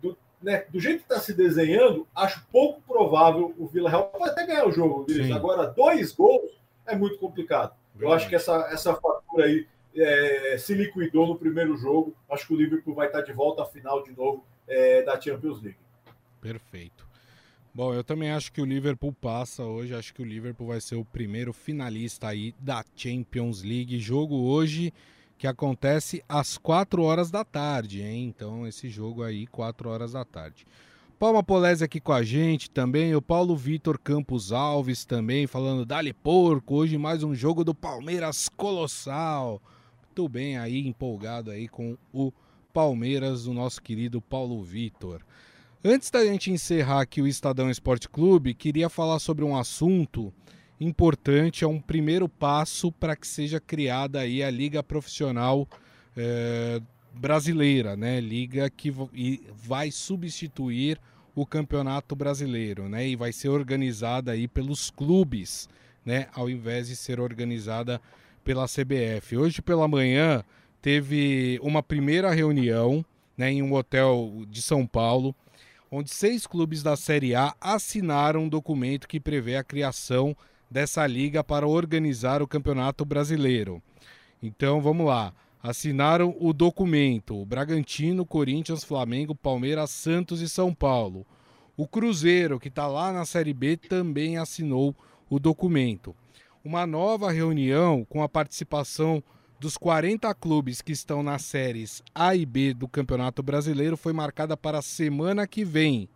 do, 0.00 0.16
né, 0.40 0.66
do 0.68 0.78
jeito 0.78 0.98
que 0.98 1.12
está 1.12 1.18
se 1.18 1.34
desenhando, 1.34 2.06
acho 2.14 2.46
pouco 2.52 2.80
provável 2.82 3.52
o 3.58 3.66
Vila 3.66 3.90
Real 3.90 4.12
vai 4.16 4.30
até 4.30 4.46
ganhar 4.46 4.68
o 4.68 4.72
jogo. 4.72 5.04
Agora, 5.34 5.66
dois 5.66 6.12
gols 6.12 6.52
é 6.86 6.94
muito 6.94 7.18
complicado. 7.18 7.74
Eu 7.98 8.12
acho 8.12 8.28
que 8.28 8.36
essa, 8.36 8.68
essa 8.70 8.94
fatura 8.94 9.46
aí 9.46 9.66
é, 9.96 10.56
se 10.58 10.74
liquidou 10.74 11.26
no 11.26 11.36
primeiro 11.36 11.76
jogo. 11.76 12.14
Acho 12.30 12.46
que 12.46 12.54
o 12.54 12.56
Liverpool 12.56 12.94
vai 12.94 13.06
estar 13.06 13.22
de 13.22 13.32
volta 13.32 13.62
à 13.62 13.66
final 13.66 14.02
de 14.02 14.12
novo 14.12 14.44
é, 14.66 15.02
da 15.02 15.20
Champions 15.20 15.62
League. 15.62 15.83
Perfeito. 16.44 17.08
Bom, 17.74 17.94
eu 17.94 18.04
também 18.04 18.30
acho 18.30 18.52
que 18.52 18.60
o 18.60 18.66
Liverpool 18.66 19.14
passa 19.14 19.64
hoje. 19.64 19.94
Acho 19.94 20.12
que 20.12 20.20
o 20.20 20.26
Liverpool 20.26 20.66
vai 20.66 20.78
ser 20.78 20.94
o 20.94 21.04
primeiro 21.04 21.54
finalista 21.54 22.28
aí 22.28 22.54
da 22.60 22.84
Champions 22.94 23.62
League. 23.62 23.98
Jogo 23.98 24.36
hoje 24.36 24.92
que 25.38 25.46
acontece 25.46 26.22
às 26.28 26.58
4 26.58 27.02
horas 27.02 27.30
da 27.30 27.46
tarde, 27.46 28.02
hein? 28.02 28.26
Então, 28.26 28.66
esse 28.66 28.90
jogo 28.90 29.22
aí, 29.22 29.46
4 29.46 29.88
horas 29.88 30.12
da 30.12 30.22
tarde. 30.22 30.66
Palma 31.18 31.42
Polese 31.42 31.82
aqui 31.82 31.98
com 31.98 32.12
a 32.12 32.22
gente 32.22 32.70
também, 32.70 33.14
o 33.14 33.22
Paulo 33.22 33.56
Vitor 33.56 33.98
Campos 33.98 34.52
Alves 34.52 35.06
também, 35.06 35.46
falando 35.46 35.86
Dali 35.86 36.12
Porco, 36.12 36.74
hoje 36.74 36.98
mais 36.98 37.22
um 37.22 37.34
jogo 37.34 37.64
do 37.64 37.74
Palmeiras 37.74 38.50
colossal. 38.50 39.62
Muito 40.02 40.28
bem 40.28 40.58
aí, 40.58 40.86
empolgado 40.86 41.50
aí 41.50 41.68
com 41.68 41.96
o 42.12 42.30
Palmeiras, 42.70 43.46
o 43.46 43.54
nosso 43.54 43.80
querido 43.80 44.20
Paulo 44.20 44.62
Vitor. 44.62 45.22
Antes 45.86 46.10
da 46.10 46.24
gente 46.24 46.50
encerrar 46.50 47.02
aqui 47.02 47.20
o 47.20 47.26
Estadão 47.26 47.68
Esporte 47.70 48.08
Clube, 48.08 48.54
queria 48.54 48.88
falar 48.88 49.18
sobre 49.18 49.44
um 49.44 49.54
assunto 49.54 50.32
importante, 50.80 51.62
é 51.62 51.68
um 51.68 51.78
primeiro 51.78 52.26
passo 52.26 52.90
para 52.90 53.14
que 53.14 53.26
seja 53.26 53.60
criada 53.60 54.20
aí 54.20 54.42
a 54.42 54.50
Liga 54.50 54.82
Profissional 54.82 55.68
é, 56.16 56.80
brasileira, 57.12 57.98
né? 57.98 58.18
Liga 58.18 58.70
que 58.70 58.90
vai 59.54 59.90
substituir 59.90 60.98
o 61.34 61.44
Campeonato 61.44 62.16
Brasileiro, 62.16 62.88
né? 62.88 63.06
E 63.06 63.14
vai 63.14 63.30
ser 63.30 63.50
organizada 63.50 64.32
aí 64.32 64.48
pelos 64.48 64.90
clubes, 64.90 65.68
né? 66.02 66.28
Ao 66.32 66.48
invés 66.48 66.88
de 66.88 66.96
ser 66.96 67.20
organizada 67.20 68.00
pela 68.42 68.64
CBF. 68.64 69.36
Hoje 69.36 69.60
pela 69.60 69.86
manhã 69.86 70.42
teve 70.80 71.60
uma 71.62 71.82
primeira 71.82 72.30
reunião 72.30 73.04
né, 73.36 73.52
em 73.52 73.62
um 73.62 73.74
hotel 73.74 74.44
de 74.48 74.62
São 74.62 74.86
Paulo, 74.86 75.34
onde 75.96 76.12
seis 76.12 76.44
clubes 76.44 76.82
da 76.82 76.96
Série 76.96 77.36
A 77.36 77.54
assinaram 77.60 78.42
um 78.42 78.48
documento 78.48 79.06
que 79.06 79.20
prevê 79.20 79.54
a 79.54 79.62
criação 79.62 80.36
dessa 80.68 81.06
liga 81.06 81.44
para 81.44 81.68
organizar 81.68 82.42
o 82.42 82.48
Campeonato 82.48 83.04
Brasileiro. 83.04 83.80
Então 84.42 84.80
vamos 84.80 85.06
lá. 85.06 85.32
Assinaram 85.62 86.34
o 86.40 86.52
documento 86.52 87.40
o 87.40 87.46
Bragantino, 87.46 88.26
Corinthians, 88.26 88.82
Flamengo, 88.82 89.36
Palmeiras, 89.36 89.90
Santos 89.90 90.40
e 90.40 90.48
São 90.48 90.74
Paulo. 90.74 91.24
O 91.76 91.86
Cruzeiro, 91.86 92.58
que 92.58 92.66
está 92.66 92.88
lá 92.88 93.12
na 93.12 93.24
Série 93.24 93.54
B, 93.54 93.76
também 93.76 94.36
assinou 94.36 94.96
o 95.30 95.38
documento. 95.38 96.14
Uma 96.64 96.88
nova 96.88 97.30
reunião 97.30 98.04
com 98.04 98.20
a 98.20 98.28
participação 98.28 99.22
dos 99.64 99.78
40 99.78 100.34
clubes 100.34 100.82
que 100.82 100.92
estão 100.92 101.22
nas 101.22 101.40
séries 101.40 102.02
A 102.14 102.36
e 102.36 102.44
B 102.44 102.74
do 102.74 102.86
Campeonato 102.86 103.42
Brasileiro 103.42 103.96
foi 103.96 104.12
marcada 104.12 104.58
para 104.58 104.80
a 104.80 104.82
semana 104.82 105.46
que 105.46 105.64
vem, 105.64 106.06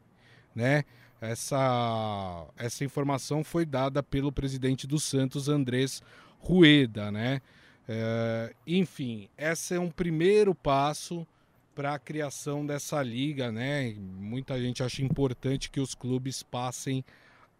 né? 0.54 0.84
Essa, 1.18 2.46
essa 2.58 2.84
informação 2.84 3.42
foi 3.42 3.64
dada 3.64 4.02
pelo 4.02 4.30
presidente 4.30 4.86
do 4.86 5.00
Santos, 5.00 5.48
Andrés 5.48 6.02
Rueda, 6.38 7.10
né? 7.10 7.40
É, 7.88 8.52
enfim, 8.66 9.30
esse 9.38 9.74
é 9.74 9.80
um 9.80 9.90
primeiro 9.90 10.54
passo 10.54 11.26
para 11.74 11.94
a 11.94 11.98
criação 11.98 12.66
dessa 12.66 13.02
liga, 13.02 13.50
né? 13.50 13.94
Muita 13.98 14.60
gente 14.60 14.82
acha 14.82 15.02
importante 15.02 15.70
que 15.70 15.80
os 15.80 15.94
clubes 15.94 16.42
passem 16.42 17.02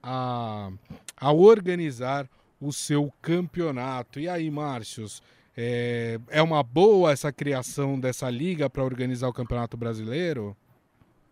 a, 0.03 0.71
a 1.17 1.33
organizar 1.33 2.29
o 2.61 2.75
seu 2.75 3.11
campeonato. 3.23 4.21
E 4.21 4.29
aí, 4.29 4.51
Márcios, 4.51 5.23
é, 5.61 6.21
é 6.31 6.41
uma 6.41 6.63
boa 6.63 7.11
essa 7.11 7.33
criação 7.33 7.99
dessa 7.99 8.31
liga 8.31 8.71
para 8.71 8.85
organizar 8.85 9.29
o 9.29 9.33
Campeonato 9.33 9.77
Brasileiro? 9.77 10.57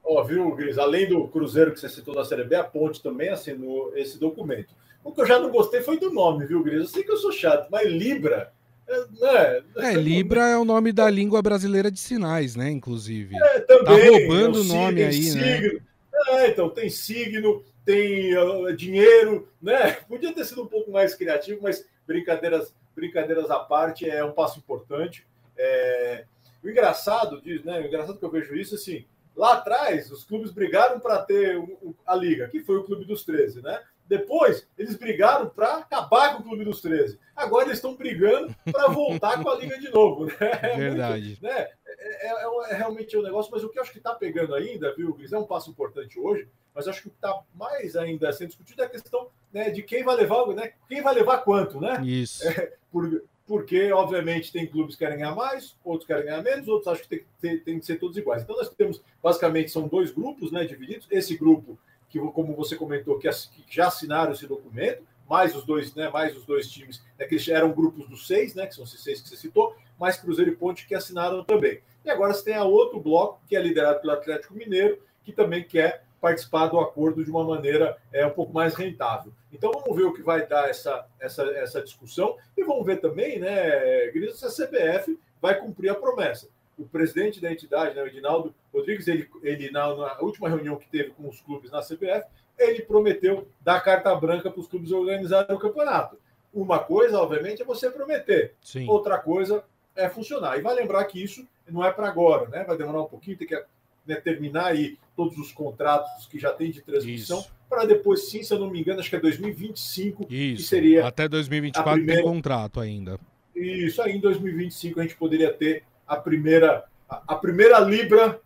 Ó, 0.02 0.20
oh, 0.20 0.24
viu, 0.24 0.52
Gris? 0.56 0.78
Além 0.78 1.08
do 1.08 1.28
Cruzeiro 1.28 1.72
que 1.72 1.78
você 1.78 1.88
citou 1.88 2.12
da 2.12 2.24
Série 2.24 2.42
B, 2.42 2.56
a 2.56 2.64
Ponte 2.64 3.00
também 3.00 3.28
assinou 3.28 3.96
esse 3.96 4.18
documento. 4.18 4.74
O 5.04 5.12
que 5.12 5.20
eu 5.20 5.26
já 5.26 5.38
não 5.38 5.50
gostei 5.50 5.80
foi 5.80 6.00
do 6.00 6.10
nome, 6.10 6.44
viu, 6.44 6.64
Gris? 6.64 6.80
Eu 6.80 6.86
sei 6.86 7.04
que 7.04 7.12
eu 7.12 7.16
sou 7.16 7.30
chato, 7.30 7.68
mas 7.70 7.88
Libra 7.88 8.52
é, 8.88 9.62
é, 9.78 9.92
Libra 9.94 10.48
é 10.48 10.56
o 10.56 10.64
nome 10.64 10.92
da 10.92 11.10
língua 11.10 11.42
brasileira 11.42 11.90
de 11.90 11.98
sinais, 11.98 12.54
né? 12.54 12.70
Inclusive. 12.70 13.34
É, 13.36 13.60
também, 13.60 13.84
tá 13.84 14.10
roubando 14.10 14.60
o 14.60 14.64
nome 14.64 15.02
aí, 15.02 15.22
signo. 15.22 15.40
né? 15.40 15.80
É, 16.28 16.48
então, 16.48 16.70
tem 16.70 16.88
signo, 16.88 17.64
tem 17.84 18.36
uh, 18.36 18.74
dinheiro, 18.76 19.48
né? 19.60 19.92
Podia 20.08 20.32
ter 20.32 20.44
sido 20.44 20.62
um 20.62 20.66
pouco 20.66 20.90
mais 20.90 21.14
criativo, 21.14 21.60
mas 21.62 21.84
brincadeiras, 22.06 22.72
brincadeiras 22.96 23.50
à 23.50 23.60
parte 23.60 24.08
é 24.08 24.24
um 24.24 24.32
passo 24.32 24.58
importante. 24.58 25.24
É... 25.56 26.24
O 26.64 26.68
engraçado 26.68 27.40
diz, 27.40 27.62
né? 27.62 27.78
O 27.78 27.86
engraçado 27.86 28.18
que 28.18 28.24
eu 28.24 28.30
vejo 28.30 28.56
isso 28.56 28.74
assim. 28.74 29.04
Lá 29.36 29.52
atrás, 29.52 30.10
os 30.10 30.24
clubes 30.24 30.50
brigaram 30.50 30.98
para 30.98 31.18
ter 31.18 31.62
a 32.06 32.14
liga, 32.16 32.48
que 32.48 32.60
foi 32.60 32.78
o 32.78 32.84
Clube 32.84 33.04
dos 33.04 33.22
13, 33.24 33.62
né? 33.62 33.82
Depois, 34.08 34.66
eles 34.78 34.96
brigaram 34.96 35.48
para 35.48 35.78
acabar 35.78 36.34
com 36.34 36.40
o 36.40 36.44
Clube 36.44 36.64
dos 36.64 36.80
13. 36.80 37.18
Agora 37.34 37.66
eles 37.66 37.78
estão 37.78 37.94
brigando 37.94 38.54
para 38.72 38.88
voltar 38.88 39.42
com 39.42 39.50
a 39.50 39.56
Liga 39.56 39.78
de 39.78 39.90
novo. 39.90 40.26
Né? 40.26 40.32
É 40.62 40.76
Verdade. 40.76 41.26
Muito, 41.26 41.42
né? 41.42 41.68
É, 42.06 42.28
é, 42.28 42.30
é, 42.30 42.70
é, 42.70 42.74
realmente 42.76 43.16
um 43.16 43.22
negócio, 43.22 43.50
mas 43.50 43.64
o 43.64 43.68
que 43.68 43.78
eu 43.78 43.82
acho 43.82 43.92
que 43.92 43.98
está 43.98 44.14
pegando 44.14 44.54
ainda, 44.54 44.94
viu, 44.94 45.12
Gris, 45.14 45.32
é 45.32 45.38
um 45.38 45.46
passo 45.46 45.70
importante 45.70 46.18
hoje, 46.18 46.48
mas 46.74 46.86
acho 46.86 47.02
que 47.02 47.08
o 47.08 47.10
que 47.10 47.16
está 47.16 47.42
mais 47.54 47.96
ainda 47.96 48.32
sendo 48.32 48.48
discutido 48.48 48.82
é 48.82 48.86
a 48.86 48.90
questão 48.90 49.28
né, 49.52 49.70
de 49.70 49.82
quem 49.82 50.04
vai 50.04 50.14
levar, 50.14 50.46
né? 50.48 50.72
Quem 50.88 51.02
vai 51.02 51.14
levar 51.14 51.38
quanto, 51.38 51.80
né? 51.80 52.00
Isso. 52.04 52.46
É, 52.46 52.72
por, 52.92 53.22
porque, 53.46 53.92
obviamente, 53.92 54.52
tem 54.52 54.66
clubes 54.66 54.96
que 54.96 55.04
querem 55.04 55.18
ganhar 55.18 55.34
mais, 55.34 55.76
outros 55.84 56.06
querem 56.06 56.24
ganhar 56.24 56.42
menos, 56.42 56.66
outros 56.66 56.88
acham 56.88 57.02
que 57.04 57.08
tem, 57.08 57.24
tem, 57.40 57.58
tem 57.60 57.78
que 57.78 57.86
ser 57.86 57.98
todos 57.98 58.16
iguais. 58.16 58.42
Então, 58.42 58.56
nós 58.56 58.68
temos, 58.70 59.00
basicamente, 59.22 59.70
são 59.70 59.86
dois 59.86 60.10
grupos 60.10 60.50
né, 60.50 60.64
divididos. 60.64 61.06
Esse 61.10 61.36
grupo 61.36 61.78
que, 62.08 62.18
como 62.18 62.54
você 62.54 62.76
comentou, 62.76 63.18
que, 63.18 63.28
já 63.68 63.86
assinaram 63.86 64.32
esse 64.32 64.46
documento, 64.46 65.02
mais 65.28 65.54
os 65.54 65.64
dois, 65.64 65.94
né, 65.94 66.08
mais 66.08 66.36
os 66.36 66.44
dois 66.44 66.68
times, 66.68 67.02
né, 67.18 67.24
que 67.24 67.52
eram 67.52 67.72
grupos 67.72 68.08
dos 68.08 68.26
seis, 68.26 68.54
né, 68.54 68.66
que 68.66 68.74
são 68.74 68.84
esses 68.84 69.02
seis 69.02 69.20
que 69.20 69.28
você 69.28 69.36
citou, 69.36 69.76
mais 69.98 70.16
Cruzeiro 70.16 70.50
e 70.50 70.56
Ponte 70.56 70.86
que 70.86 70.94
assinaram 70.94 71.44
também. 71.44 71.80
E 72.06 72.10
agora 72.10 72.32
você 72.32 72.44
tem 72.44 72.54
a 72.54 72.64
outro 72.64 73.00
bloco, 73.00 73.40
que 73.48 73.56
é 73.56 73.60
liderado 73.60 74.00
pelo 74.00 74.12
Atlético 74.12 74.54
Mineiro, 74.54 74.98
que 75.24 75.32
também 75.32 75.64
quer 75.64 76.04
participar 76.20 76.68
do 76.68 76.78
acordo 76.78 77.24
de 77.24 77.30
uma 77.30 77.44
maneira 77.44 77.96
é, 78.12 78.24
um 78.24 78.30
pouco 78.30 78.52
mais 78.54 78.74
rentável. 78.74 79.32
Então 79.52 79.72
vamos 79.72 79.94
ver 79.96 80.04
o 80.04 80.12
que 80.12 80.22
vai 80.22 80.46
dar 80.46 80.70
essa, 80.70 81.06
essa, 81.20 81.42
essa 81.42 81.82
discussão 81.82 82.36
e 82.56 82.64
vamos 82.64 82.86
ver 82.86 83.00
também, 83.00 83.38
né, 83.38 84.08
Gris, 84.12 84.38
se 84.38 84.46
a 84.46 84.48
CBF 84.48 85.18
vai 85.40 85.58
cumprir 85.58 85.90
a 85.90 85.94
promessa 85.94 86.48
o 86.78 86.84
presidente 86.84 87.40
da 87.40 87.50
entidade, 87.50 87.94
né, 87.94 88.02
o 88.02 88.06
Edinaldo 88.06 88.54
Rodrigues, 88.72 89.08
ele, 89.08 89.28
ele 89.42 89.70
na, 89.70 89.94
na, 89.96 90.20
última 90.20 90.48
reunião 90.48 90.76
que 90.76 90.88
teve 90.88 91.10
com 91.10 91.28
os 91.28 91.40
clubes 91.40 91.70
na 91.70 91.80
CBF, 91.80 92.26
ele 92.58 92.82
prometeu 92.82 93.48
dar 93.60 93.80
carta 93.80 94.14
branca 94.14 94.50
para 94.50 94.60
os 94.60 94.66
clubes 94.66 94.92
organizarem 94.92 95.56
o 95.56 95.58
campeonato. 95.58 96.18
Uma 96.52 96.78
coisa, 96.78 97.18
obviamente, 97.18 97.62
é 97.62 97.64
você 97.64 97.90
prometer. 97.90 98.54
Sim. 98.62 98.88
Outra 98.88 99.18
coisa 99.18 99.64
é 99.94 100.08
funcionar. 100.08 100.58
E 100.58 100.62
vai 100.62 100.74
lembrar 100.74 101.04
que 101.04 101.22
isso 101.22 101.46
não 101.68 101.84
é 101.84 101.90
para 101.90 102.08
agora, 102.08 102.48
né? 102.48 102.64
Vai 102.64 102.76
demorar 102.76 103.02
um 103.02 103.06
pouquinho, 103.06 103.36
tem 103.36 103.46
que 103.46 103.62
né, 104.06 104.16
terminar 104.16 104.66
aí 104.66 104.98
todos 105.16 105.36
os 105.38 105.52
contratos 105.52 106.26
que 106.26 106.38
já 106.38 106.52
tem 106.52 106.70
de 106.70 106.82
transmissão, 106.82 107.44
para 107.68 107.84
depois, 107.84 108.28
sim, 108.28 108.42
se 108.42 108.52
eu 108.52 108.58
não 108.58 108.70
me 108.70 108.80
engano, 108.80 109.00
acho 109.00 109.10
que 109.10 109.16
é 109.16 109.20
2025, 109.20 110.26
isso. 110.30 110.62
que 110.62 110.68
seria. 110.68 111.06
Até 111.06 111.28
2024 111.28 111.92
primeira... 111.92 112.22
tem 112.22 112.30
contrato 112.30 112.80
ainda. 112.80 113.18
Isso 113.54 114.02
aí, 114.02 114.12
em 114.12 114.20
2025 114.20 115.00
a 115.00 115.02
gente 115.02 115.16
poderia 115.16 115.52
ter 115.52 115.82
a 116.06 116.16
primeira, 116.16 116.84
a, 117.08 117.34
primeira 117.34 117.78
libra 117.80 118.40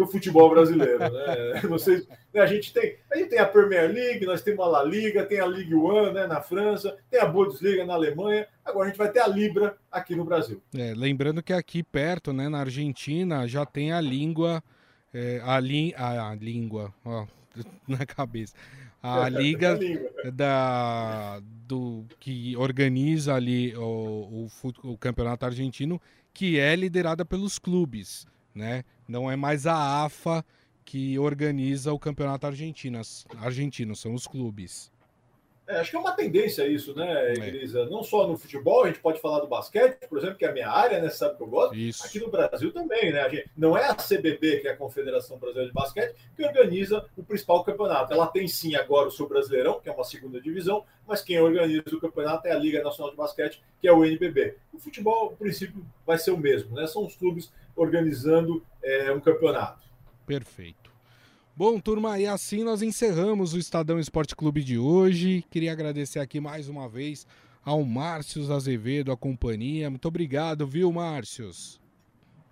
do 0.00 0.06
futebol 0.06 0.48
brasileiro. 0.48 0.98
Né? 0.98 1.60
Vocês, 1.68 2.08
né, 2.32 2.40
a, 2.40 2.46
gente 2.46 2.72
tem, 2.72 2.96
a 3.12 3.16
gente 3.16 3.28
tem 3.28 3.38
a 3.38 3.46
Premier 3.46 3.92
League, 3.92 4.24
nós 4.24 4.42
temos 4.42 4.64
a 4.64 4.68
La 4.68 4.82
Liga, 4.82 5.26
tem 5.26 5.40
a 5.40 5.46
Ligue 5.46 5.74
1 5.74 6.12
né, 6.12 6.26
na 6.26 6.40
França, 6.40 6.96
tem 7.10 7.20
a 7.20 7.26
Bundesliga 7.26 7.84
na 7.84 7.94
Alemanha, 7.94 8.46
agora 8.64 8.86
a 8.86 8.88
gente 8.88 8.98
vai 8.98 9.10
ter 9.10 9.20
a 9.20 9.26
Libra 9.26 9.76
aqui 9.92 10.16
no 10.16 10.24
Brasil. 10.24 10.62
É, 10.74 10.94
lembrando 10.96 11.42
que 11.42 11.52
aqui 11.52 11.82
perto, 11.82 12.32
né, 12.32 12.48
na 12.48 12.60
Argentina, 12.60 13.46
já 13.46 13.66
tem 13.66 13.92
a 13.92 14.00
língua, 14.00 14.62
é, 15.12 15.40
a, 15.44 15.60
li, 15.60 15.94
a, 15.96 16.30
a 16.30 16.34
língua, 16.34 16.92
ó, 17.04 17.26
na 17.86 18.06
cabeça. 18.06 18.54
A 19.02 19.30
liga 19.30 19.78
da, 20.30 21.40
do, 21.66 22.04
que 22.18 22.54
organiza 22.58 23.34
ali 23.34 23.74
o, 23.74 24.46
o, 24.62 24.90
o 24.90 24.98
campeonato 24.98 25.46
argentino 25.46 25.98
que 26.34 26.58
é 26.58 26.76
liderada 26.76 27.24
pelos 27.24 27.58
clubes, 27.58 28.26
né? 28.54 28.84
Não 29.10 29.28
é 29.28 29.34
mais 29.34 29.66
a 29.66 30.04
AFA 30.04 30.44
que 30.84 31.18
organiza 31.18 31.92
o 31.92 31.98
campeonato 31.98 32.46
argentino, 32.46 33.00
argentino 33.38 33.96
são 33.96 34.14
os 34.14 34.24
clubes. 34.24 34.88
É, 35.70 35.78
acho 35.78 35.90
que 35.90 35.96
é 35.96 36.00
uma 36.00 36.12
tendência 36.12 36.66
isso, 36.66 36.92
né, 36.96 37.32
Elisa? 37.32 37.82
É. 37.82 37.86
Não 37.86 38.02
só 38.02 38.26
no 38.26 38.36
futebol, 38.36 38.82
a 38.82 38.88
gente 38.88 38.98
pode 38.98 39.20
falar 39.20 39.38
do 39.38 39.46
basquete, 39.46 40.08
por 40.08 40.18
exemplo, 40.18 40.36
que 40.36 40.44
é 40.44 40.48
a 40.48 40.52
minha 40.52 40.68
área, 40.68 41.00
né? 41.00 41.08
Você 41.08 41.18
sabe 41.18 41.36
que 41.36 41.42
eu 41.44 41.46
gosto. 41.46 41.76
Isso. 41.76 42.04
Aqui 42.04 42.18
no 42.18 42.28
Brasil 42.28 42.72
também, 42.72 43.12
né? 43.12 43.20
A 43.20 43.28
gente, 43.28 43.48
não 43.56 43.78
é 43.78 43.88
a 43.88 43.94
CBB, 43.94 44.58
que 44.58 44.66
é 44.66 44.72
a 44.72 44.76
Confederação 44.76 45.38
Brasileira 45.38 45.68
de 45.68 45.74
Basquete, 45.74 46.16
que 46.34 46.44
organiza 46.44 47.06
o 47.16 47.22
principal 47.22 47.62
campeonato. 47.62 48.12
Ela 48.12 48.26
tem 48.26 48.48
sim 48.48 48.74
agora 48.74 49.06
o 49.06 49.12
seu 49.12 49.28
Brasileirão, 49.28 49.80
que 49.80 49.88
é 49.88 49.92
uma 49.92 50.02
segunda 50.02 50.40
divisão, 50.40 50.84
mas 51.06 51.22
quem 51.22 51.40
organiza 51.40 51.84
o 51.92 52.00
campeonato 52.00 52.48
é 52.48 52.50
a 52.50 52.58
Liga 52.58 52.82
Nacional 52.82 53.12
de 53.12 53.16
Basquete, 53.16 53.62
que 53.80 53.86
é 53.86 53.92
o 53.92 54.04
NBB. 54.04 54.56
O 54.72 54.78
futebol, 54.80 55.26
o 55.26 55.36
princípio, 55.36 55.86
vai 56.04 56.18
ser 56.18 56.32
o 56.32 56.36
mesmo, 56.36 56.74
né? 56.74 56.88
São 56.88 57.06
os 57.06 57.14
clubes 57.14 57.52
organizando 57.76 58.64
é, 58.82 59.12
um 59.12 59.20
campeonato. 59.20 59.88
Perfeito. 60.26 60.79
Bom, 61.60 61.78
turma, 61.78 62.18
e 62.18 62.26
assim 62.26 62.64
nós 62.64 62.80
encerramos 62.80 63.52
o 63.52 63.58
Estadão 63.58 63.98
Esporte 63.98 64.34
Clube 64.34 64.64
de 64.64 64.78
hoje. 64.78 65.44
Queria 65.50 65.72
agradecer 65.72 66.18
aqui 66.18 66.40
mais 66.40 66.70
uma 66.70 66.88
vez 66.88 67.26
ao 67.62 67.84
Márcio 67.84 68.50
Azevedo, 68.50 69.12
a 69.12 69.16
companhia. 69.16 69.90
Muito 69.90 70.08
obrigado, 70.08 70.66
viu, 70.66 70.90
Márcios? 70.90 71.78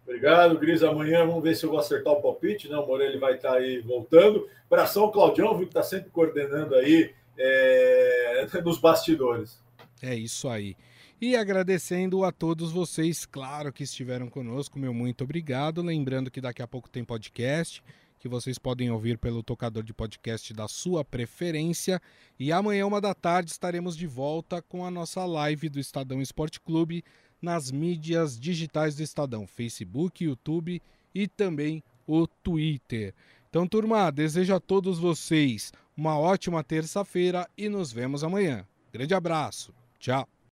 Obrigado, 0.05 0.59
Gris. 0.59 0.83
Amanhã 0.83 1.24
vamos 1.24 1.43
ver 1.43 1.57
se 1.57 1.64
eu 1.64 1.70
vou 1.70 1.78
acertar 1.78 2.12
o 2.12 2.20
palpite, 2.20 2.68
né? 2.68 2.76
O 2.76 2.87
Morelli 2.87 3.18
vai 3.18 3.37
estar 3.37 3.55
aí 3.55 3.80
voltando. 3.80 4.47
Abração 4.70 5.05
ao 5.05 5.11
Claudião, 5.11 5.57
viu, 5.57 5.66
que 5.66 5.70
está 5.70 5.83
sempre 5.83 6.11
coordenando 6.11 6.74
aí 6.74 7.11
é... 7.39 8.47
nos 8.62 8.78
bastidores. 8.78 9.59
É 10.03 10.14
isso 10.14 10.51
aí. 10.51 10.76
E 11.18 11.35
agradecendo 11.35 12.24
a 12.24 12.30
todos 12.30 12.70
vocês, 12.70 13.24
claro, 13.24 13.72
que 13.72 13.85
estiveram 13.85 14.28
conosco, 14.28 14.78
meu 14.78 14.93
muito 14.93 15.24
obrigado. 15.24 15.80
Lembrando 15.80 16.30
que 16.30 16.43
daqui 16.43 16.61
a 16.61 16.68
pouco 16.68 16.91
tem 16.91 17.03
podcast 17.03 17.83
que 18.19 18.29
vocês 18.29 18.59
podem 18.59 18.91
ouvir 18.91 19.16
pelo 19.19 19.43
tocador 19.43 19.83
de 19.83 19.95
podcast 19.95 20.53
da 20.53 20.69
sua 20.69 21.05
preferência. 21.05 22.01
E 22.39 22.53
amanhã, 22.53 22.87
uma 22.87 23.01
da 23.01 23.14
tarde, 23.14 23.51
estaremos 23.51 23.97
de 23.97 24.07
volta 24.07 24.61
com 24.61 24.85
a 24.85 24.91
nossa 24.91 25.25
live 25.25 25.69
do 25.69 25.79
Estadão 25.79 26.21
Esporte 26.21 26.61
Clube 26.61 27.05
nas 27.41 27.71
mídias 27.71 28.39
digitais 28.39 28.97
do 28.97 29.03
Estadão, 29.03 29.47
Facebook, 29.47 30.25
YouTube 30.25 30.83
e 31.14 31.29
também 31.29 31.83
o 32.07 32.27
Twitter. 32.27 33.14
Então, 33.49 33.66
turma, 33.66 34.11
desejo 34.11 34.55
a 34.55 34.61
todos 34.61 34.99
vocês 34.99 35.73
uma 35.97 36.19
ótima 36.19 36.62
terça-feira 36.62 37.49
e 37.57 37.69
nos 37.69 37.93
vemos 37.93 38.23
amanhã. 38.23 38.66
Grande 38.93 39.14
abraço. 39.14 39.75
Tchau. 39.99 40.38